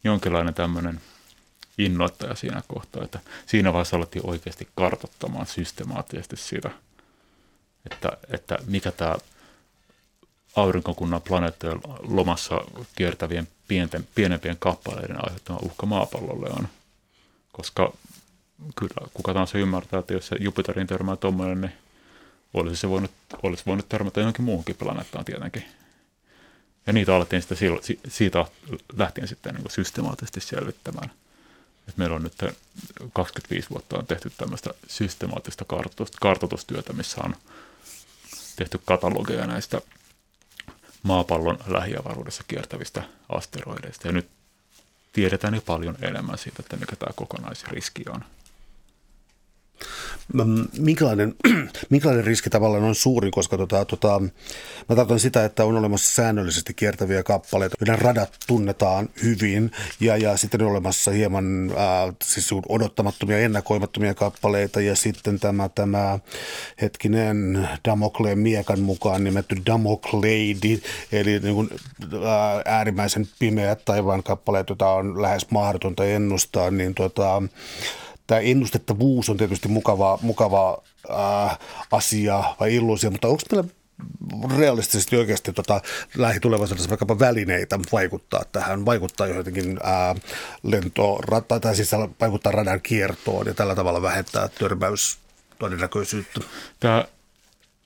[0.05, 1.01] jonkinlainen tämmöinen
[1.85, 6.71] innoittaja siinä kohtaa, että siinä vaiheessa alettiin oikeasti kartottamaan systemaattisesti siitä,
[7.93, 9.17] että, että mikä tämä
[10.57, 12.61] aurinkokunnan planeettojen lomassa
[12.97, 16.69] kiertävien pienten, pienempien kappaleiden aiheuttama uhka maapallolle on.
[17.53, 17.93] Koska
[18.77, 21.73] kyllä kuka tahansa ymmärtää, että jos se Jupiterin törmää tuommoinen, niin
[22.55, 23.11] olisi se voinut,
[23.43, 25.65] olisi voinut törmätä johonkin muuhunkin planeettaan tietenkin.
[26.87, 27.59] Ja niitä alettiin sitten
[28.09, 28.47] siitä
[28.97, 31.11] lähtien sitten niin systemaattisesti selvittämään.
[31.91, 32.35] Et meillä on nyt
[33.13, 35.65] 25 vuotta on tehty tämmöistä systemaattista
[36.21, 37.37] kartoitustyötä, missä on
[38.57, 39.81] tehty katalogeja näistä
[41.03, 44.09] maapallon lähiavaruudessa kiertävistä asteroideista.
[44.09, 44.29] Ja nyt
[45.13, 48.25] tiedetään jo paljon enemmän siitä, että mikä tämä kokonaisriski on.
[50.79, 51.35] Minkälainen,
[51.91, 54.21] minkälainen riski tavallaan on suuri, koska tota, tota,
[54.89, 59.71] mä tarkoitan sitä, että on olemassa säännöllisesti kiertäviä kappaleita, joiden radat tunnetaan hyvin
[60.01, 66.19] ja, ja sitten on olemassa hieman äh, siis odottamattomia, ennakoimattomia kappaleita ja sitten tämä, tämä
[66.81, 70.81] hetkinen Damokleen miekan mukaan nimetty Damokleidi,
[71.13, 71.71] eli niin kuin,
[72.15, 72.21] äh,
[72.65, 77.43] äärimmäisen pimeät taivaan kappaleet, joita on lähes mahdotonta ennustaa, niin tota,
[78.31, 81.59] tämä ennustettavuus on tietysti mukava, mukava äh,
[81.91, 83.69] asia vai illuusio, mutta onko meillä
[84.57, 85.81] realistisesti oikeasti tota,
[86.17, 90.15] lähitulevaisuudessa vaikkapa välineitä vaikuttaa tähän, vaikuttaa jotenkin ää,
[90.63, 95.19] lentorata, tai siis vaikuttaa radan kiertoon ja tällä tavalla vähentää törmäys
[95.59, 96.41] todennäköisyyttä.
[96.81, 97.05] Tämä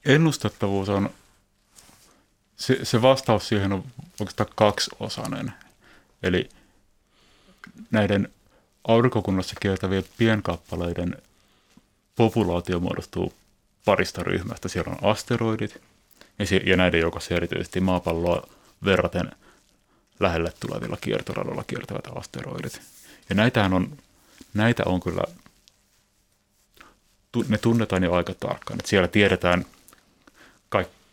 [0.05, 1.11] ennustettavuus on,
[2.57, 3.85] se, se vastaus siihen on
[4.21, 5.53] oikeastaan kaksiosainen.
[6.23, 6.49] Eli
[7.91, 8.29] näiden
[8.89, 11.17] aurinkokunnassa kiertävien pienkappaleiden
[12.17, 13.33] populaatio muodostuu
[13.85, 14.69] parista ryhmästä.
[14.69, 15.83] Siellä on asteroidit
[16.67, 18.47] ja näiden joukossa erityisesti maapalloa
[18.85, 19.31] verraten
[20.21, 22.81] lähelle tulevilla kiertoradoilla kiertävät asteroidit.
[23.29, 23.99] Ja näitähän on,
[24.55, 25.25] näitä on kyllä,
[27.49, 28.81] ne tunnetaan jo aika tarkkaan.
[28.81, 29.65] Että siellä tiedetään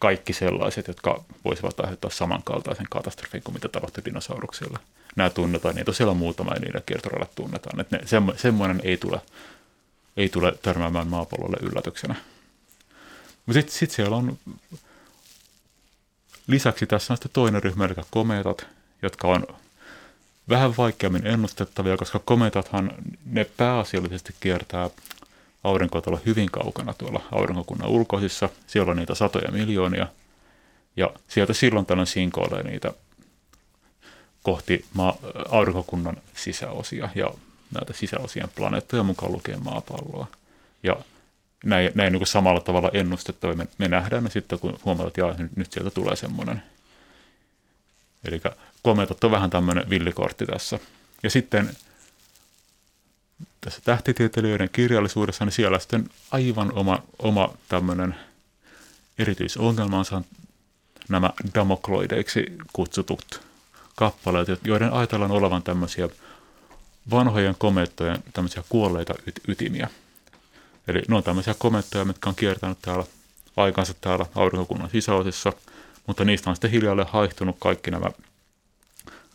[0.01, 4.79] kaikki, sellaiset, jotka voisivat aiheuttaa samankaltaisen katastrofin kuin mitä tapahtui dinosauruksilla–
[5.15, 7.79] nämä tunnetaan, niin tosiaan muutama ja niiden kiertoradat tunnetaan.
[7.79, 9.21] Että ne, semmo, semmoinen ei tule,
[10.17, 12.15] ei tule törmäämään maapallolle yllätyksenä.
[13.45, 14.37] Mutta sitten sit siellä on
[16.47, 18.65] lisäksi tässä on sitten toinen ryhmä, eli kometat,
[19.01, 19.47] jotka on
[20.49, 22.91] vähän vaikeammin ennustettavia, koska kometathan
[23.25, 24.89] ne pääasiallisesti kiertää
[25.63, 28.49] aurinkoa tuolla hyvin kaukana tuolla aurinkokunnan ulkoisissa.
[28.67, 30.07] Siellä on niitä satoja miljoonia.
[30.97, 32.93] Ja sieltä silloin tällöin sinkoilee niitä
[34.43, 35.17] kohti maa,
[35.49, 37.31] aurinkokunnan sisäosia ja
[37.75, 40.27] näitä sisäosien planeettoja mukaan lukien maapalloa.
[40.83, 40.95] Ja
[41.65, 45.35] näin, näin niin samalla tavalla ennustettavia me, me nähdään ne sitten, kun huomataan, että jaa,
[45.37, 46.63] nyt, nyt sieltä tulee semmoinen.
[48.25, 48.41] Eli
[48.83, 50.79] kometat on vähän tämmöinen villikortti tässä.
[51.23, 51.69] Ja sitten
[53.61, 58.15] tässä tähtitieteilijöiden kirjallisuudessa, niin siellä sitten aivan oma, oma tämmöinen
[59.19, 60.25] erityisongelmansa on
[61.09, 63.41] nämä damokloideiksi kutsutut
[63.95, 66.09] kappaleet, joiden ajatellaan olevan tämmöisiä
[67.11, 69.89] vanhojen komettojen tämmöisiä kuolleita yt- ytimiä.
[70.87, 73.05] Eli ne on tämmöisiä komettoja, mitkä on kiertänyt täällä
[73.57, 75.53] aikansa täällä aurinkokunnan sisäosissa,
[76.07, 78.07] mutta niistä on sitten hiljalleen haihtunut kaikki nämä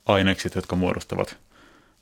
[0.07, 1.37] ainekset, jotka muodostavat,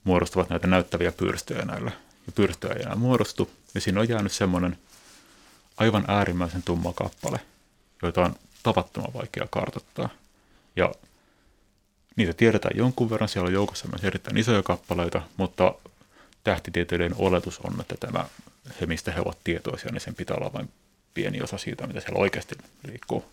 [0.04, 1.92] muodostavat näitä näyttäviä pyrstöjä näille.
[2.26, 4.78] Ja pyrstöjä ei enää muodostu, ja siinä on jäänyt semmoinen
[5.76, 7.40] aivan äärimmäisen tumma kappale,
[8.02, 10.08] joita on tavattoman vaikea kartoittaa.
[10.76, 10.92] Ja
[12.16, 15.74] niitä tiedetään jonkun verran, siellä on joukossa myös erittäin isoja kappaleita, mutta
[16.44, 18.24] tähtitieteiden oletus on, että tämä,
[18.80, 20.68] he mistä he ovat tietoisia, niin sen pitää olla vain
[21.14, 22.54] pieni osa siitä, mitä siellä oikeasti
[22.88, 23.24] liikkuu.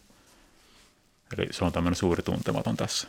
[1.38, 3.08] Eli se on tämmöinen suuri tuntematon tässä.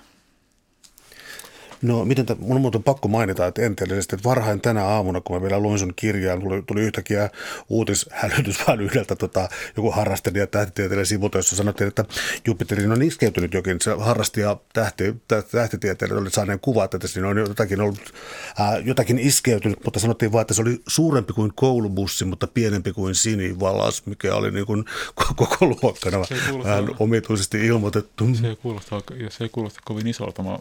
[1.83, 5.37] No miten, t- mun on muuten pakko mainita, että enteellisesti, että varhain tänä aamuna, kun
[5.37, 7.31] mä vielä luin sun kirjaa, tuli, tuli yhtäkkiä
[7.69, 12.05] uutishälytys vaan yhdeltä tota, joku harrastelija tähtitieteellinen sivulta, jossa sanottiin, että
[12.47, 13.81] Jupiterin on iskeytynyt jokin.
[13.81, 15.17] Se harrastia tähti,
[15.51, 18.15] tähtitieteelle oli saaneen kuvat, että siinä on jotakin ollut
[18.59, 23.15] ää, jotakin iskeytynyt, mutta sanottiin vaan, että se oli suurempi kuin koulubussi, mutta pienempi kuin
[23.15, 24.85] sinivalas, mikä oli niin kuin
[25.37, 26.19] koko luokkana
[26.65, 28.29] vähän omituisesti ilmoitettu.
[28.35, 30.43] Se ei kuulosta, se ei kuulosta kovin isolta.
[30.43, 30.59] Mä...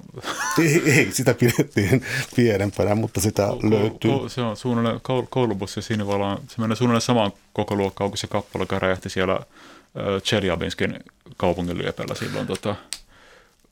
[0.60, 2.06] Ei, ei, sitä pidettiin
[2.36, 4.12] pienempänä, mutta sitä ko- löytyy.
[4.12, 8.18] Ko- se on suunnilleen koulubussi ja siinä vaan, se menee suunnilleen samaan koko luokkaan kuin
[8.18, 11.00] se kappale, joka räjähti siellä äh, Chelyabinskin
[11.38, 12.76] kaupungin liepellä silloin tota,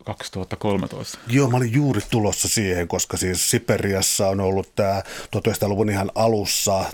[0.06, 1.18] 2013.
[1.28, 5.02] Joo, mä olin juuri tulossa siihen, koska siis Siperiassa on ollut tämä
[5.38, 6.86] 1900-luvun ihan alussa,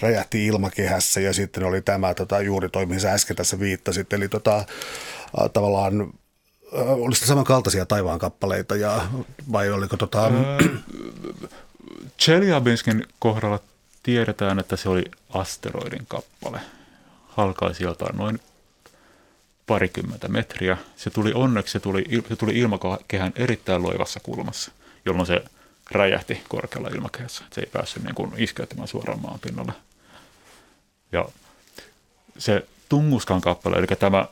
[0.00, 4.12] räjähti ilmakehässä ja sitten oli tämä tota, juuri toi, mihin sä äsken tässä viittasit.
[4.12, 4.64] Eli tota,
[5.52, 6.12] tavallaan
[6.74, 9.08] oliko samankaltaisia taivaan kappaleita ja,
[9.52, 10.30] vai oliko tota...
[12.18, 13.60] Chelyabinskin kohdalla
[14.02, 15.04] tiedetään, että se oli
[15.34, 16.60] asteroidin kappale.
[17.28, 18.40] Halkaisi jotain noin
[19.66, 20.76] parikymmentä metriä.
[20.96, 24.72] Se tuli onneksi, se tuli, se tuli ilmakehän erittäin loivassa kulmassa,
[25.04, 25.44] jolloin se
[25.90, 27.44] räjähti korkealla ilmakehässä.
[27.52, 29.72] Se ei päässyt niin kuin iskeytymään suoraan maan pinnalle.
[31.12, 31.24] Ja
[32.38, 34.26] se Tunguskan kappale, eli tämä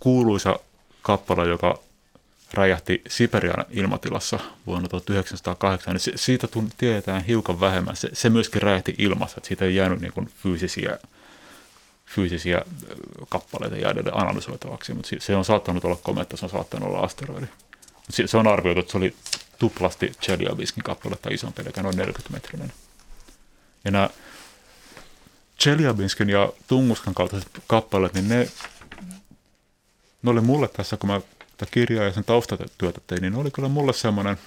[0.00, 0.58] kuuluisa
[1.02, 1.78] kappale, joka
[2.56, 6.48] räjähti Siperian ilmatilassa vuonna 1908, niin siitä
[6.78, 7.96] tiedetään hiukan vähemmän.
[7.96, 10.98] Se, se myöskin räjähti ilmassa, että siitä ei jäänyt niin kuin fyysisiä,
[12.06, 12.62] fyysisiä
[13.28, 17.46] kappaleita jäädelle analysoitavaksi, mutta se on saattanut olla kometta, se on saattanut olla asteroidi.
[18.10, 19.14] Se on arvioitu, että se oli
[19.58, 22.72] tuplasti Chelyabiskin kappaletta isompi, eli noin 40 metrinen.
[23.84, 24.10] Ja nämä
[25.60, 28.48] Chelyabiskin ja Tunguskan kaltaiset kappaleet, niin ne,
[30.22, 31.20] ne oli mulle tässä, kun mä
[31.56, 34.38] tätä kirjaa ja sen taustatyötä tein, niin oli kyllä mulle semmoinen,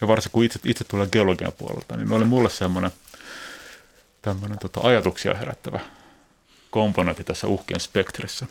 [0.00, 2.90] ja varsinkin kun itse, itse tulee geologian puolelta, niin oli mulle semmoinen
[4.22, 5.80] tämmöinen tota, ajatuksia herättävä
[6.70, 8.46] komponentti tässä uhkien spektrissä.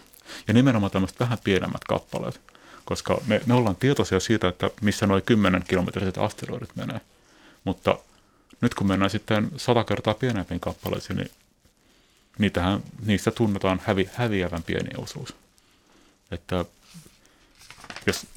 [0.47, 2.41] Ja nimenomaan tämmöiset vähän pienemmät kappaleet,
[2.85, 7.01] koska me, me ollaan tietoisia siitä, että missä noin 10 kilometriset asteroidit menee.
[7.63, 7.97] Mutta
[8.61, 11.31] nyt kun mennään sitten sata kertaa pienempiin kappaleisiin, niin
[12.39, 15.35] niitähän, niistä tunnetaan hävi, häviävän pieni osuus.
[16.31, 16.65] Että
[18.07, 18.27] jos,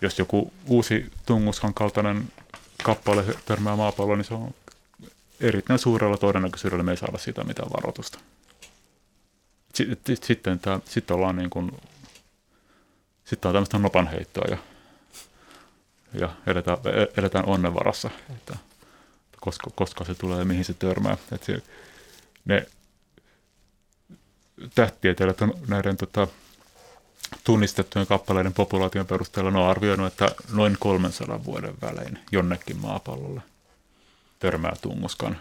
[0.00, 2.32] jos joku uusi Tunguskan kaltainen
[2.82, 4.54] kappale törmää maapalloon, niin se on
[5.40, 8.18] erittäin suurella todennäköisyydellä me ei saada siitä mitään varoitusta.
[10.22, 11.72] Sitten, tämä, sitten ollaan niin kuin,
[13.24, 14.58] sitten on tämmöistä nopanheittoa ja,
[16.20, 16.78] ja eletään,
[17.16, 18.56] eletään onnen varassa, että
[19.40, 21.16] koska, koska se tulee ja mihin se törmää.
[21.32, 21.62] Että se,
[22.44, 22.66] ne
[24.74, 26.28] tähtitieteilijät on näiden tota,
[27.44, 33.42] tunnistettujen kappaleiden populaation perusteella ne on arvioinut, että noin 300 vuoden välein jonnekin maapallolle
[34.38, 35.38] törmää tunnuskan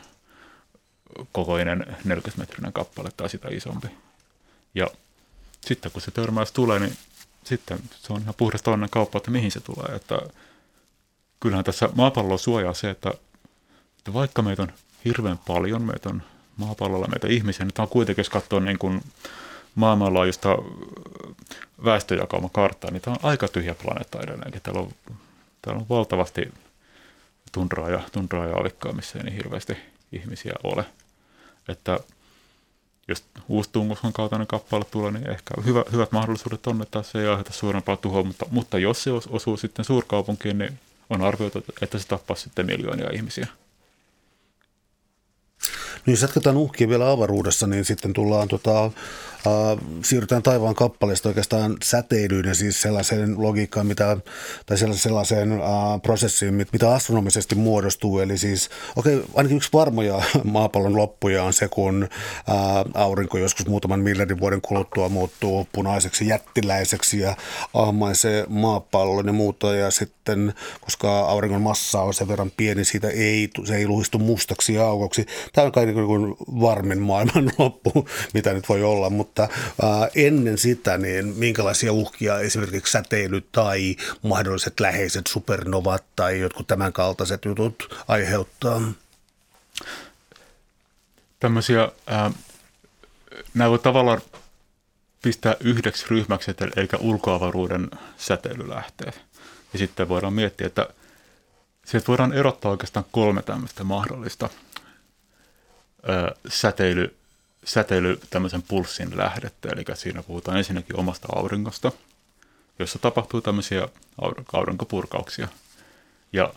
[1.32, 3.88] kokoinen 40-metrinen kappale tai sitä isompi.
[4.76, 4.88] Ja
[5.62, 6.98] sitten kun se törmäys tulee, niin
[7.44, 9.96] sitten se on ihan puhdasta onnen kauppa, että mihin se tulee.
[9.96, 10.20] Että
[11.40, 13.14] kyllähän tässä maapalloa suojaa se, että,
[13.98, 14.74] että vaikka meitä on
[15.06, 16.24] hirveän paljon, meitä on
[16.58, 19.04] maapallolla meitä ihmisiä, niin tämä on kuitenkin, jos katsoo niin kuin
[19.76, 20.58] maailmanlaajuista
[21.86, 24.62] väestöjakauma karttaa, niin tämä on aika tyhjä planeetta edelleenkin.
[24.62, 24.92] Täällä on,
[25.62, 26.54] täällä on valtavasti
[27.52, 29.78] tundraa ja, tundraa ja avikkaa, missä ei niin hirveästi
[30.12, 30.86] ihmisiä ole.
[31.68, 32.00] Että
[33.08, 37.28] jos uusi Tunguskon kaltainen kappale tulee, niin ehkä hyvä, hyvät mahdollisuudet on, että se ei
[37.28, 42.08] aiheuta suurempaa tuhoa, mutta, mutta jos se osuu sitten suurkaupunkiin, niin on arvioitu, että se
[42.08, 43.48] tappaa sitten miljoonia ihmisiä.
[46.06, 48.92] Niin jos jatketaan uhkia vielä avaruudessa, niin sitten tullaan tota, äh,
[50.04, 54.18] siirrytään taivaan kappaleesta oikeastaan säteilyyn ja siis sellaiseen logiikkaan, mitä,
[54.66, 55.60] tai sellaiseen äh,
[56.04, 58.20] prosessiin, mitä astronomisesti muodostuu.
[58.20, 62.08] Eli siis, okei, okay, ainakin yksi varmoja maapallon loppuja on se, kun
[62.50, 62.56] äh,
[62.94, 67.36] aurinko joskus muutaman miljardin vuoden kuluttua muuttuu punaiseksi jättiläiseksi ja
[67.74, 69.76] ahmaisee maapallon ja muuta.
[69.76, 74.78] Ja sitten, koska auringon massa on sen verran pieni, siitä ei, se ei luhistu mustaksi
[74.78, 75.26] aukoksi.
[75.54, 79.50] Tämä on kai niin kuin varmin maailman loppu, mitä nyt voi olla, mutta mutta
[79.84, 87.46] äh, ennen sitä, niin minkälaisia uhkia esimerkiksi säteily tai mahdolliset läheiset supernovat tai jotkut tämänkaltaiset
[87.46, 88.82] jutut aiheuttaa?
[91.40, 92.34] Tämmöisiä, äh,
[93.54, 94.22] nämä voi tavallaan
[95.22, 99.22] pistää yhdeksi ryhmäksi, eli ulkoavaruuden säteilylähteet.
[99.74, 100.88] Ja sitten voidaan miettiä, että
[101.86, 104.50] sieltä voidaan erottaa oikeastaan kolme tämmöistä mahdollista
[106.10, 107.16] ö, säteily,
[107.66, 109.70] säteily tämmöisen pulssin lähdettä.
[109.70, 111.92] Eli siinä puhutaan ensinnäkin omasta auringosta,
[112.80, 113.88] jossa tapahtuu tämmöisiä
[114.54, 115.48] aurinkopurkauksia.
[116.34, 116.54] Ja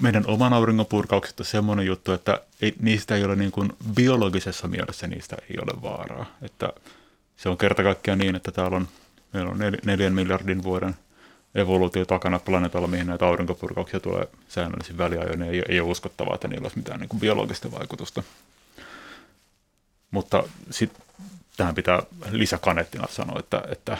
[0.00, 4.68] meidän oman auringon purkaukset on semmoinen juttu, että ei, niistä ei ole niin kuin biologisessa
[4.68, 6.26] mielessä niistä ei ole vaaraa.
[6.42, 6.72] Että
[7.36, 8.88] se on kerta kaikkiaan niin, että täällä on,
[9.32, 10.96] meillä on nel, neljän miljardin vuoden
[11.56, 15.42] evoluutio takana planeetalla, mihin näitä aurinkopurkauksia tulee säännöllisin väliajoin.
[15.42, 18.22] Ei, ei ole uskottavaa, että niillä olisi mitään niin kuin biologista vaikutusta.
[20.10, 21.02] Mutta sitten
[21.56, 23.98] tähän pitää lisäkaneettina sanoa, että, että,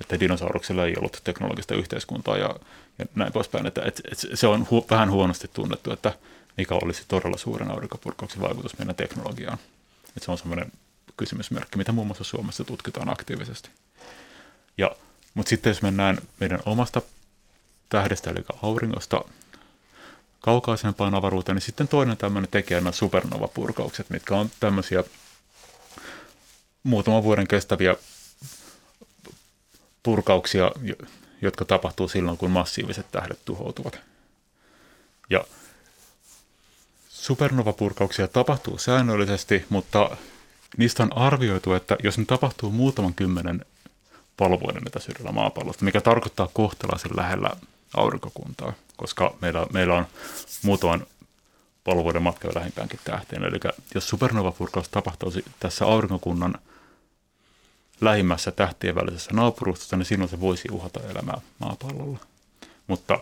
[0.00, 2.56] että dinosauruksilla ei ollut teknologista yhteiskuntaa ja
[2.98, 3.66] ja näin poispäin.
[3.66, 6.12] Että, että, että se on hu, vähän huonosti tunnettu, että
[6.56, 9.58] mikä olisi todella suuren aurinkopurkauksen vaikutus meidän teknologiaan.
[10.08, 10.72] Että se on semmoinen
[11.16, 13.70] kysymysmerkki, mitä muun muassa Suomessa tutkitaan aktiivisesti.
[14.78, 14.96] Ja,
[15.34, 17.02] mutta sitten jos mennään meidän omasta
[17.88, 19.24] tähdestä, eli auringosta,
[20.40, 25.04] kaukaisempaan avaruuteen, niin sitten toinen tämmöinen tekijä on supernova-purkaukset, mitkä on tämmöisiä
[26.82, 27.96] muutaman vuoden kestäviä
[30.02, 30.70] purkauksia,
[31.42, 34.00] jotka tapahtuu silloin, kun massiiviset tähdet tuhoutuvat.
[35.30, 35.44] Ja
[37.08, 40.16] supernova-purkauksia tapahtuu säännöllisesti, mutta
[40.76, 43.64] niistä on arvioitu, että jos ne tapahtuu muutaman kymmenen
[44.36, 47.50] palovuoden etäisyydellä maapallosta, mikä tarkoittaa kohtalaisen lähellä
[47.96, 50.06] aurinkokuntaa, koska meillä, meillä on
[50.62, 51.06] muutaman
[51.84, 53.44] palovuoden matka lähimpäänkin tähteen.
[53.44, 53.60] Eli
[53.94, 56.54] jos supernova-purkaus tapahtuu tässä aurinkokunnan–
[58.02, 62.18] lähimmässä tähtien välisessä naapurustossa, niin silloin se voisi uhata elämää maapallolla.
[62.86, 63.18] Mutta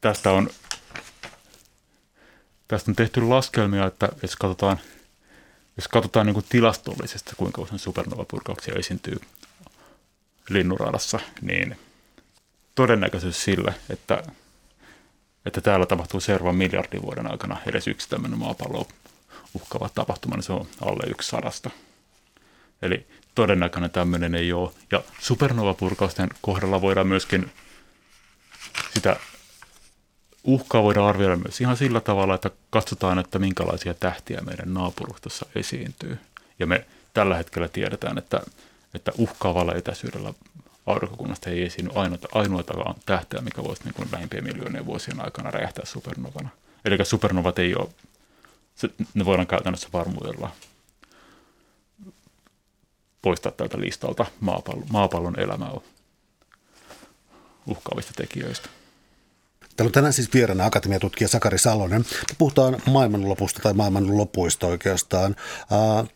[0.00, 0.50] tästä on,
[2.68, 4.80] tästä on tehty laskelmia, että jos katsotaan,
[5.76, 9.20] jos katsotaan niin kuin tilastollisesti, kuinka usein supernova-purkauksia esiintyy
[10.48, 11.78] linnuradassa, niin
[12.74, 14.22] todennäköisyys sille, että,
[15.46, 18.88] että täällä tapahtuu seuraavan miljardin vuoden aikana edes yksi tämmöinen maapallo
[19.54, 21.70] uhkaava tapahtuma, niin se on alle yksi sadasta.
[22.82, 24.70] Eli todennäköinen tämmöinen ei ole.
[24.92, 27.52] Ja supernova-purkausten kohdalla voidaan myöskin
[28.94, 29.16] sitä
[30.44, 36.18] uhkaa voidaan arvioida myös ihan sillä tavalla, että katsotaan, että minkälaisia tähtiä meidän naapurustossa esiintyy.
[36.58, 38.40] Ja me tällä hetkellä tiedetään, että,
[38.94, 40.34] että uhkaavalla etäisyydellä
[40.86, 45.84] aurinkokunnasta ei esiinny ainoata, ainoatakaan tähteä, mikä voisi niin kuin lähimpien miljoonien vuosien aikana räjähtää
[45.84, 46.48] supernovana.
[46.84, 47.88] Eli supernovat ei ole,
[48.74, 50.50] se, ne voidaan käytännössä varmuudella
[53.22, 55.72] poistaa tältä listalta maapallon, maapallon elämää
[57.66, 58.68] uhkaavista tekijöistä.
[59.76, 62.00] Täällä on tänään siis vieraana akatemiatutkija Sakari Salonen.
[62.00, 65.36] Me puhutaan maailmanlopusta tai maailmanlopuista oikeastaan.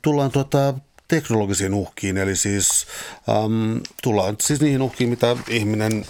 [0.02, 0.74] Tullaan tuota
[1.08, 2.86] teknologisiin uhkiin, eli siis
[3.44, 6.06] um, tullaan siis niihin uhkiin, mitä ihminen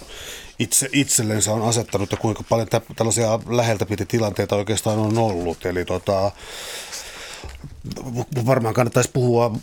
[0.59, 5.65] itse, itsellensä on asettanut ja kuinka paljon tä, tällaisia läheltä piti tilanteita oikeastaan on ollut.
[5.65, 6.31] Eli tota,
[8.45, 9.55] varmaan kannattaisi puhua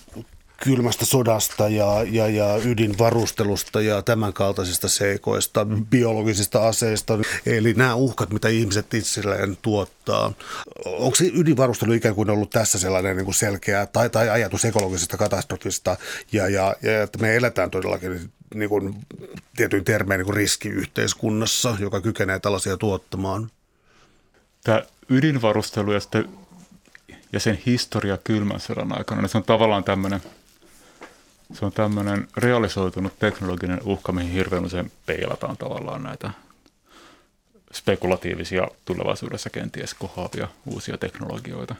[0.64, 7.18] kylmästä sodasta ja, ja, ja ydinvarustelusta ja tämän kaltaisista seikoista, biologisista aseista.
[7.46, 10.32] Eli nämä uhkat, mitä ihmiset itselleen tuottaa.
[10.84, 15.96] Onko ydinvarustelu ikään kuin ollut tässä sellainen niin kuin selkeä tai, tai ajatus ekologisesta katastrofista
[16.32, 18.94] ja, ja, ja että me eletään todellakin niin kuin,
[19.56, 23.50] tietyin termein niin riskiyhteiskunnassa, joka kykenee tällaisia tuottamaan?
[24.64, 26.28] Tämä ydinvarustelu ja sitten
[27.32, 30.20] ja sen historia kylmän sodan aikana, niin se on tavallaan tämmöinen–
[31.52, 36.30] se on tämmöinen realisoitunut teknologinen uhka, mihin hirveän usein peilataan tavallaan näitä
[37.72, 41.74] spekulatiivisia tulevaisuudessa kenties kohaavia uusia teknologioita.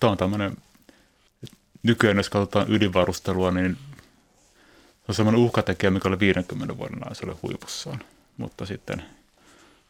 [0.00, 0.56] Tämä on tämmöinen,
[1.82, 3.78] nykyään jos katsotaan ydinvarustelua, niin
[4.80, 7.98] se on semmoinen uhkatekijä, mikä oli 50 vuoden ajan huipussaan,
[8.36, 9.02] mutta sitten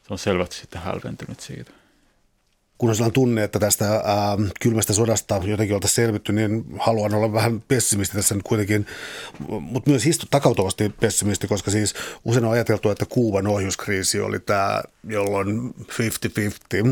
[0.06, 1.70] se on selvästi sitten hälventynyt siitä
[2.78, 7.32] kun on sellainen tunne, että tästä ää, kylmästä sodasta jotenkin oltaisiin selvitty, niin haluan olla
[7.32, 8.86] vähän pessimisti tässä nyt kuitenkin,
[9.48, 14.82] mutta myös histo takautuvasti pessimisti, koska siis usein on ajateltu, että Kuuban ohjuskriisi oli tämä,
[15.04, 15.74] jolloin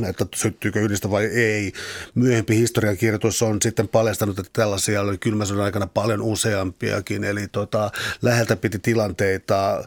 [0.02, 1.72] 50-50, että syttyykö ydistä vai ei.
[2.14, 7.90] Myöhempi historiankirjoitus on sitten paljastanut, että tällaisia oli kylmän sodan aikana paljon useampiakin, eli tota,
[8.22, 9.84] läheltä piti tilanteita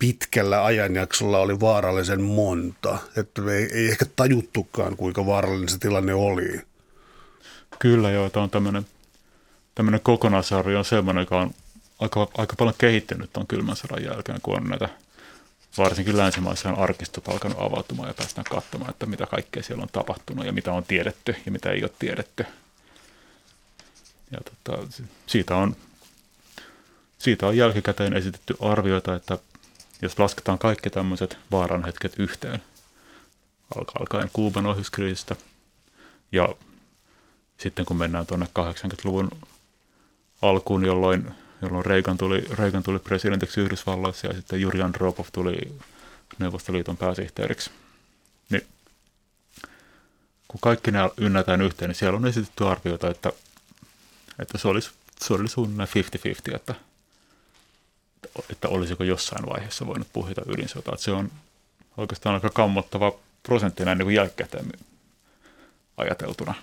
[0.00, 6.60] pitkällä ajanjaksolla oli vaarallisen monta, että ei, ei ehkä tajuttukaan, kuinka vaarallinen se tilanne oli.
[7.78, 8.86] Kyllä joo, tämä on tämmöinen,
[9.74, 11.54] tämmöinen kokonaisarvio on semmoinen, joka on
[11.98, 14.88] aika, aika paljon kehittynyt tuon kylmän sodan jälkeen, kun on näitä
[15.78, 20.46] varsinkin länsimaissa on arkistot alkanut avautumaan ja päästään katsomaan, että mitä kaikkea siellä on tapahtunut
[20.46, 22.46] ja mitä on tiedetty ja mitä ei ole tiedetty.
[24.30, 24.86] ja tota,
[25.26, 25.76] siitä, on,
[27.18, 29.38] siitä on jälkikäteen esitetty arvioita, että
[30.02, 32.62] jos lasketaan kaikki tämmöiset vaaranhetket yhteen,
[33.76, 35.36] alkaen Kuuban ohjuskriisistä
[36.32, 36.48] ja
[37.58, 39.30] sitten kun mennään tuonne 80-luvun
[40.42, 41.30] alkuun, jolloin,
[41.62, 45.78] jolloin Reagan, tuli, Reagan tuli presidentiksi Yhdysvalloissa ja sitten Juri Andropov tuli
[46.38, 47.70] Neuvostoliiton pääsihteeriksi.
[48.50, 48.66] Niin
[50.48, 53.32] kun kaikki nämä ynnätään yhteen, niin siellä on esitetty arvioita, että,
[54.38, 54.90] että se, olisi,
[55.20, 55.88] se oli suunnilleen
[56.52, 56.74] 50-50, että,
[58.50, 60.94] että olisiko jossain vaiheessa voinut puhita ydinsotaa.
[60.94, 61.30] Että se on
[61.96, 63.12] oikeastaan aika kammottava
[63.42, 64.72] prosentti näin niin jälkikäteen
[65.96, 66.54] ajateltuna.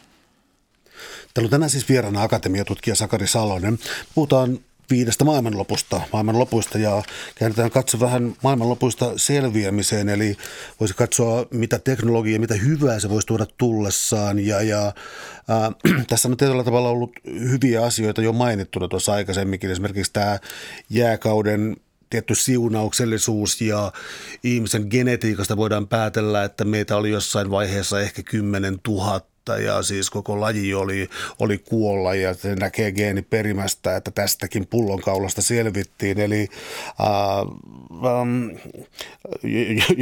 [1.34, 3.80] Täällä on tänään siis vieraana akatemiatutkija Sakari Salonen.
[4.15, 4.59] Puhutaan
[4.89, 7.03] viidestä maailmanlopusta, maailmanlopuista ja
[7.36, 10.38] käännetään katso vähän maailmanlopuista selviämiseen, eli
[10.80, 16.38] voisi katsoa mitä teknologiaa, mitä hyvää se voisi tuoda tullessaan ja, ja äh, tässä on
[16.38, 20.39] tietyllä tavalla ollut hyviä asioita jo mainittuna tuossa aikaisemminkin, esimerkiksi tämä
[20.89, 21.78] jääkauden
[22.10, 23.91] tietty siunauksellisuus ja
[24.43, 29.22] ihmisen genetiikasta voidaan päätellä, että meitä oli jossain vaiheessa ehkä 10 000
[29.55, 36.19] ja siis koko laji oli, oli kuolla ja se näkee geeniperimästä, että tästäkin pullonkaulasta selvittiin.
[36.19, 36.47] Eli
[37.01, 37.07] äh,
[38.05, 38.49] ähm,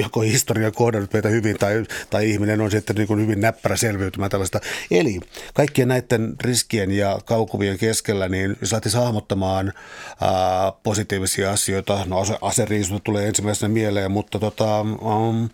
[0.04, 4.32] joko historia kohdannut meitä hyvin tai, tai ihminen on sitten niin kuin hyvin näppärä selviytymään
[4.32, 4.60] tällaista.
[4.92, 5.20] Eli
[5.54, 12.06] kaikkien näiden riskien ja kaukuvien keskellä niin saatiin hahmottamaan äh, positiivisia asioita.
[12.06, 15.46] No ase, aseriisunta tulee ensimmäisenä mieleen, mutta tota, ähm,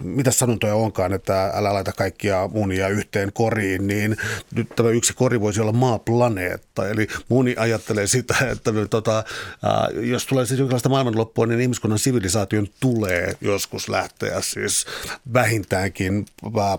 [0.00, 4.16] mitä sanontoja onkaan, että älä laita kaikkia munia yhteen yhteen koriin, niin
[4.54, 6.88] nyt tämä yksi kori voisi olla maaplaneetta.
[6.88, 9.24] Eli moni ajattelee sitä, että tota,
[9.62, 14.86] ää, jos tulee siis jonkinlaista maailmanloppua, niin ihmiskunnan sivilisaation tulee joskus lähteä siis
[15.32, 16.26] vähintäänkin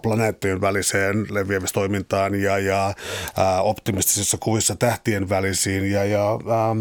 [0.02, 2.94] planeettojen väliseen leviämistoimintaan ja, ja
[3.38, 5.92] ää, optimistisissa kuvissa tähtien välisiin.
[5.92, 6.76] Ja, ja ää,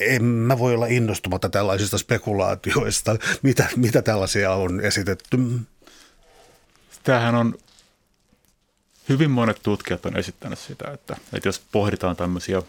[0.00, 3.16] en mä voi olla innostumatta tällaisista spekulaatioista.
[3.42, 5.38] Mitä, mitä tällaisia on esitetty?
[7.04, 7.54] Tämähän on
[9.08, 12.62] hyvin monet tutkijat on esittänyt sitä, että, että jos pohditaan tämmöisiä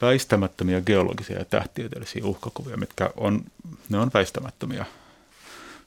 [0.00, 3.44] väistämättömiä geologisia ja tähtitieteellisiä uhkakuvia, mitkä on,
[3.88, 4.86] ne on väistämättömiä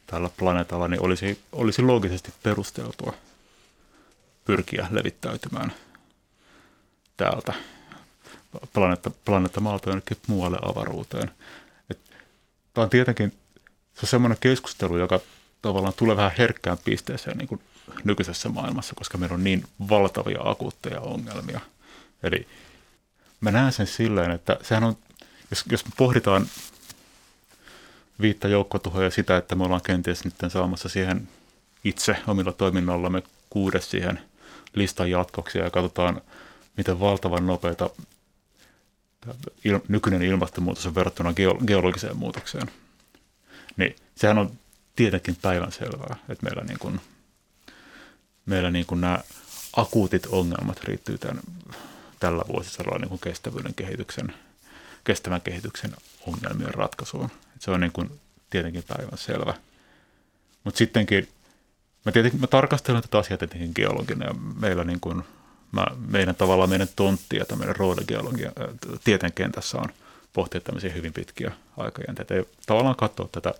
[0.07, 3.13] tällä planeetalla, niin olisi, olisi loogisesti perusteltua
[4.45, 5.73] pyrkiä levittäytymään
[7.17, 7.53] täältä
[8.73, 11.31] planeetta, planeetta maalta jonnekin muualle avaruuteen.
[12.73, 13.33] Tämä on tietenkin
[13.93, 15.19] se on semmoinen keskustelu, joka
[15.61, 17.61] tavallaan tulee vähän herkkään pisteeseen niin kuin
[18.03, 21.59] nykyisessä maailmassa, koska meillä on niin valtavia akuutteja ongelmia.
[22.23, 22.47] Eli
[23.41, 24.97] mä näen sen silleen, että sehän on,
[25.49, 26.45] jos, jos me pohditaan
[28.21, 31.29] viittä joukkotuhoja ja sitä, että me ollaan kenties nyt saamassa siihen
[31.83, 34.19] itse omilla toiminnallamme kuudes siihen
[34.73, 36.21] listan jatkoksi ja katsotaan,
[36.77, 37.89] miten valtavan nopeita
[39.65, 41.33] il, nykyinen ilmastonmuutos on verrattuna
[41.67, 42.71] geologiseen muutokseen.
[43.77, 44.51] Niin sehän on
[44.95, 47.01] tietenkin päivänselvää, että meillä niin kuin–
[48.49, 49.19] meillä niin kuin nämä
[49.75, 51.39] akuutit ongelmat riittyy tämän,
[52.19, 54.33] tällä vuosisadalla niin kuin kestävyyden kehityksen,
[55.03, 55.91] kestävän kehityksen
[56.27, 57.29] ongelmien ratkaisuun.
[57.55, 58.19] Et se on niin kuin
[58.49, 59.53] tietenkin päivän selvä.
[60.63, 61.27] Mutta sittenkin,
[62.05, 65.23] mä, tietenkin, mä tarkastelen tätä asiaa tietenkin geologina ja meillä niin kuin,
[65.71, 68.51] mä, meidän tavallaan meidän tontti ja tämmöinen roodegeologia
[69.03, 69.89] tieteen kentässä on
[70.33, 73.53] pohtia tämmöisiä hyvin pitkiä aikajänteitä ja tavallaan katsoa tätä,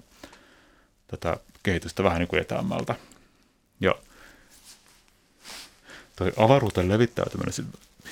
[1.07, 2.95] tätä kehitystä vähän niin kuin etäämmältä.
[3.79, 3.95] Ja
[6.20, 7.53] toi avaruuteen levittäytyminen,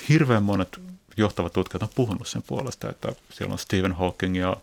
[0.08, 0.80] hirveän monet
[1.16, 4.56] johtavat tutkijat on puhunut sen puolesta, että siellä on Stephen Hawking ja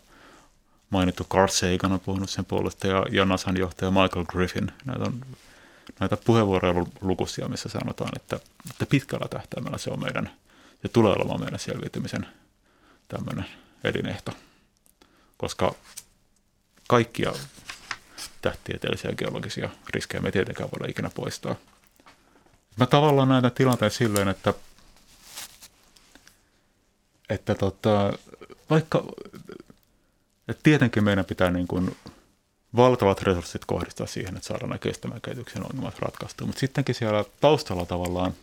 [0.90, 4.72] mainittu Carl Sagan on puhunut sen puolesta ja, ja NASAn johtaja Michael Griffin.
[4.84, 5.20] Näitä on
[6.00, 8.40] näitä puheenvuoroja lukuisia, missä sanotaan, että,
[8.70, 10.30] että pitkällä tähtäimellä se on meidän,
[10.82, 12.26] se tulee olemaan meidän selviytymisen
[13.08, 13.46] tämmöinen
[13.84, 14.32] elinehto,
[15.36, 15.74] koska
[16.88, 17.32] kaikkia
[18.42, 21.56] tähtitieteellisiä ja geologisia riskejä me tietenkään voida ikinä poistaa–
[22.76, 24.54] Mä tavallaan näen tilanteen silleen, että,
[27.28, 28.12] että tota,
[28.70, 29.04] vaikka
[30.48, 31.96] että tietenkin meidän pitää niin kuin
[32.76, 37.86] valtavat resurssit kohdistaa siihen, että saadaan nämä kestävän kehityksen ongelmat ratkaistua, mutta sittenkin siellä taustalla
[37.86, 38.34] tavallaan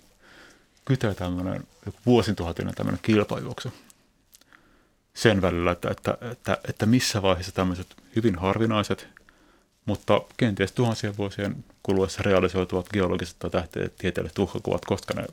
[0.85, 1.67] kytee tämmöinen
[2.05, 3.73] vuosituhatinen tämmöinen kilpajuoksu.
[5.13, 9.07] Sen välillä, että, että, että, että missä vaiheessa tämmöiset hyvin harvinaiset
[9.85, 15.25] mutta kenties tuhansien vuosien kuluessa realisoituvat geologiset tai tähtitieteelliset uhkakuvat, koska ne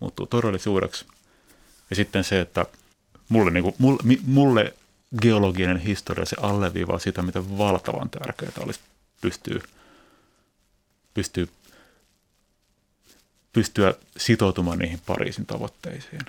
[0.00, 1.06] muuttuu todellisuudeksi.
[1.90, 2.66] Ja sitten se, että
[3.28, 4.74] mulle, niin kuin, mulle, mulle
[5.22, 8.80] geologinen historia, se alleviivaa sitä, miten valtavan tärkeää olisi
[9.20, 9.60] pystyy,
[11.14, 11.48] pystyy
[13.52, 16.20] pystyä sitoutumaan niihin Pariisin tavoitteisiin,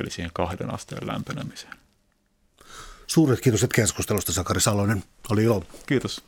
[0.00, 1.76] eli siihen kahden asteen lämpenemiseen.
[3.06, 5.04] Suuret kiitokset keskustelusta, Sakari Salonen.
[5.30, 5.64] Oli ilo.
[5.86, 6.22] Kiitos.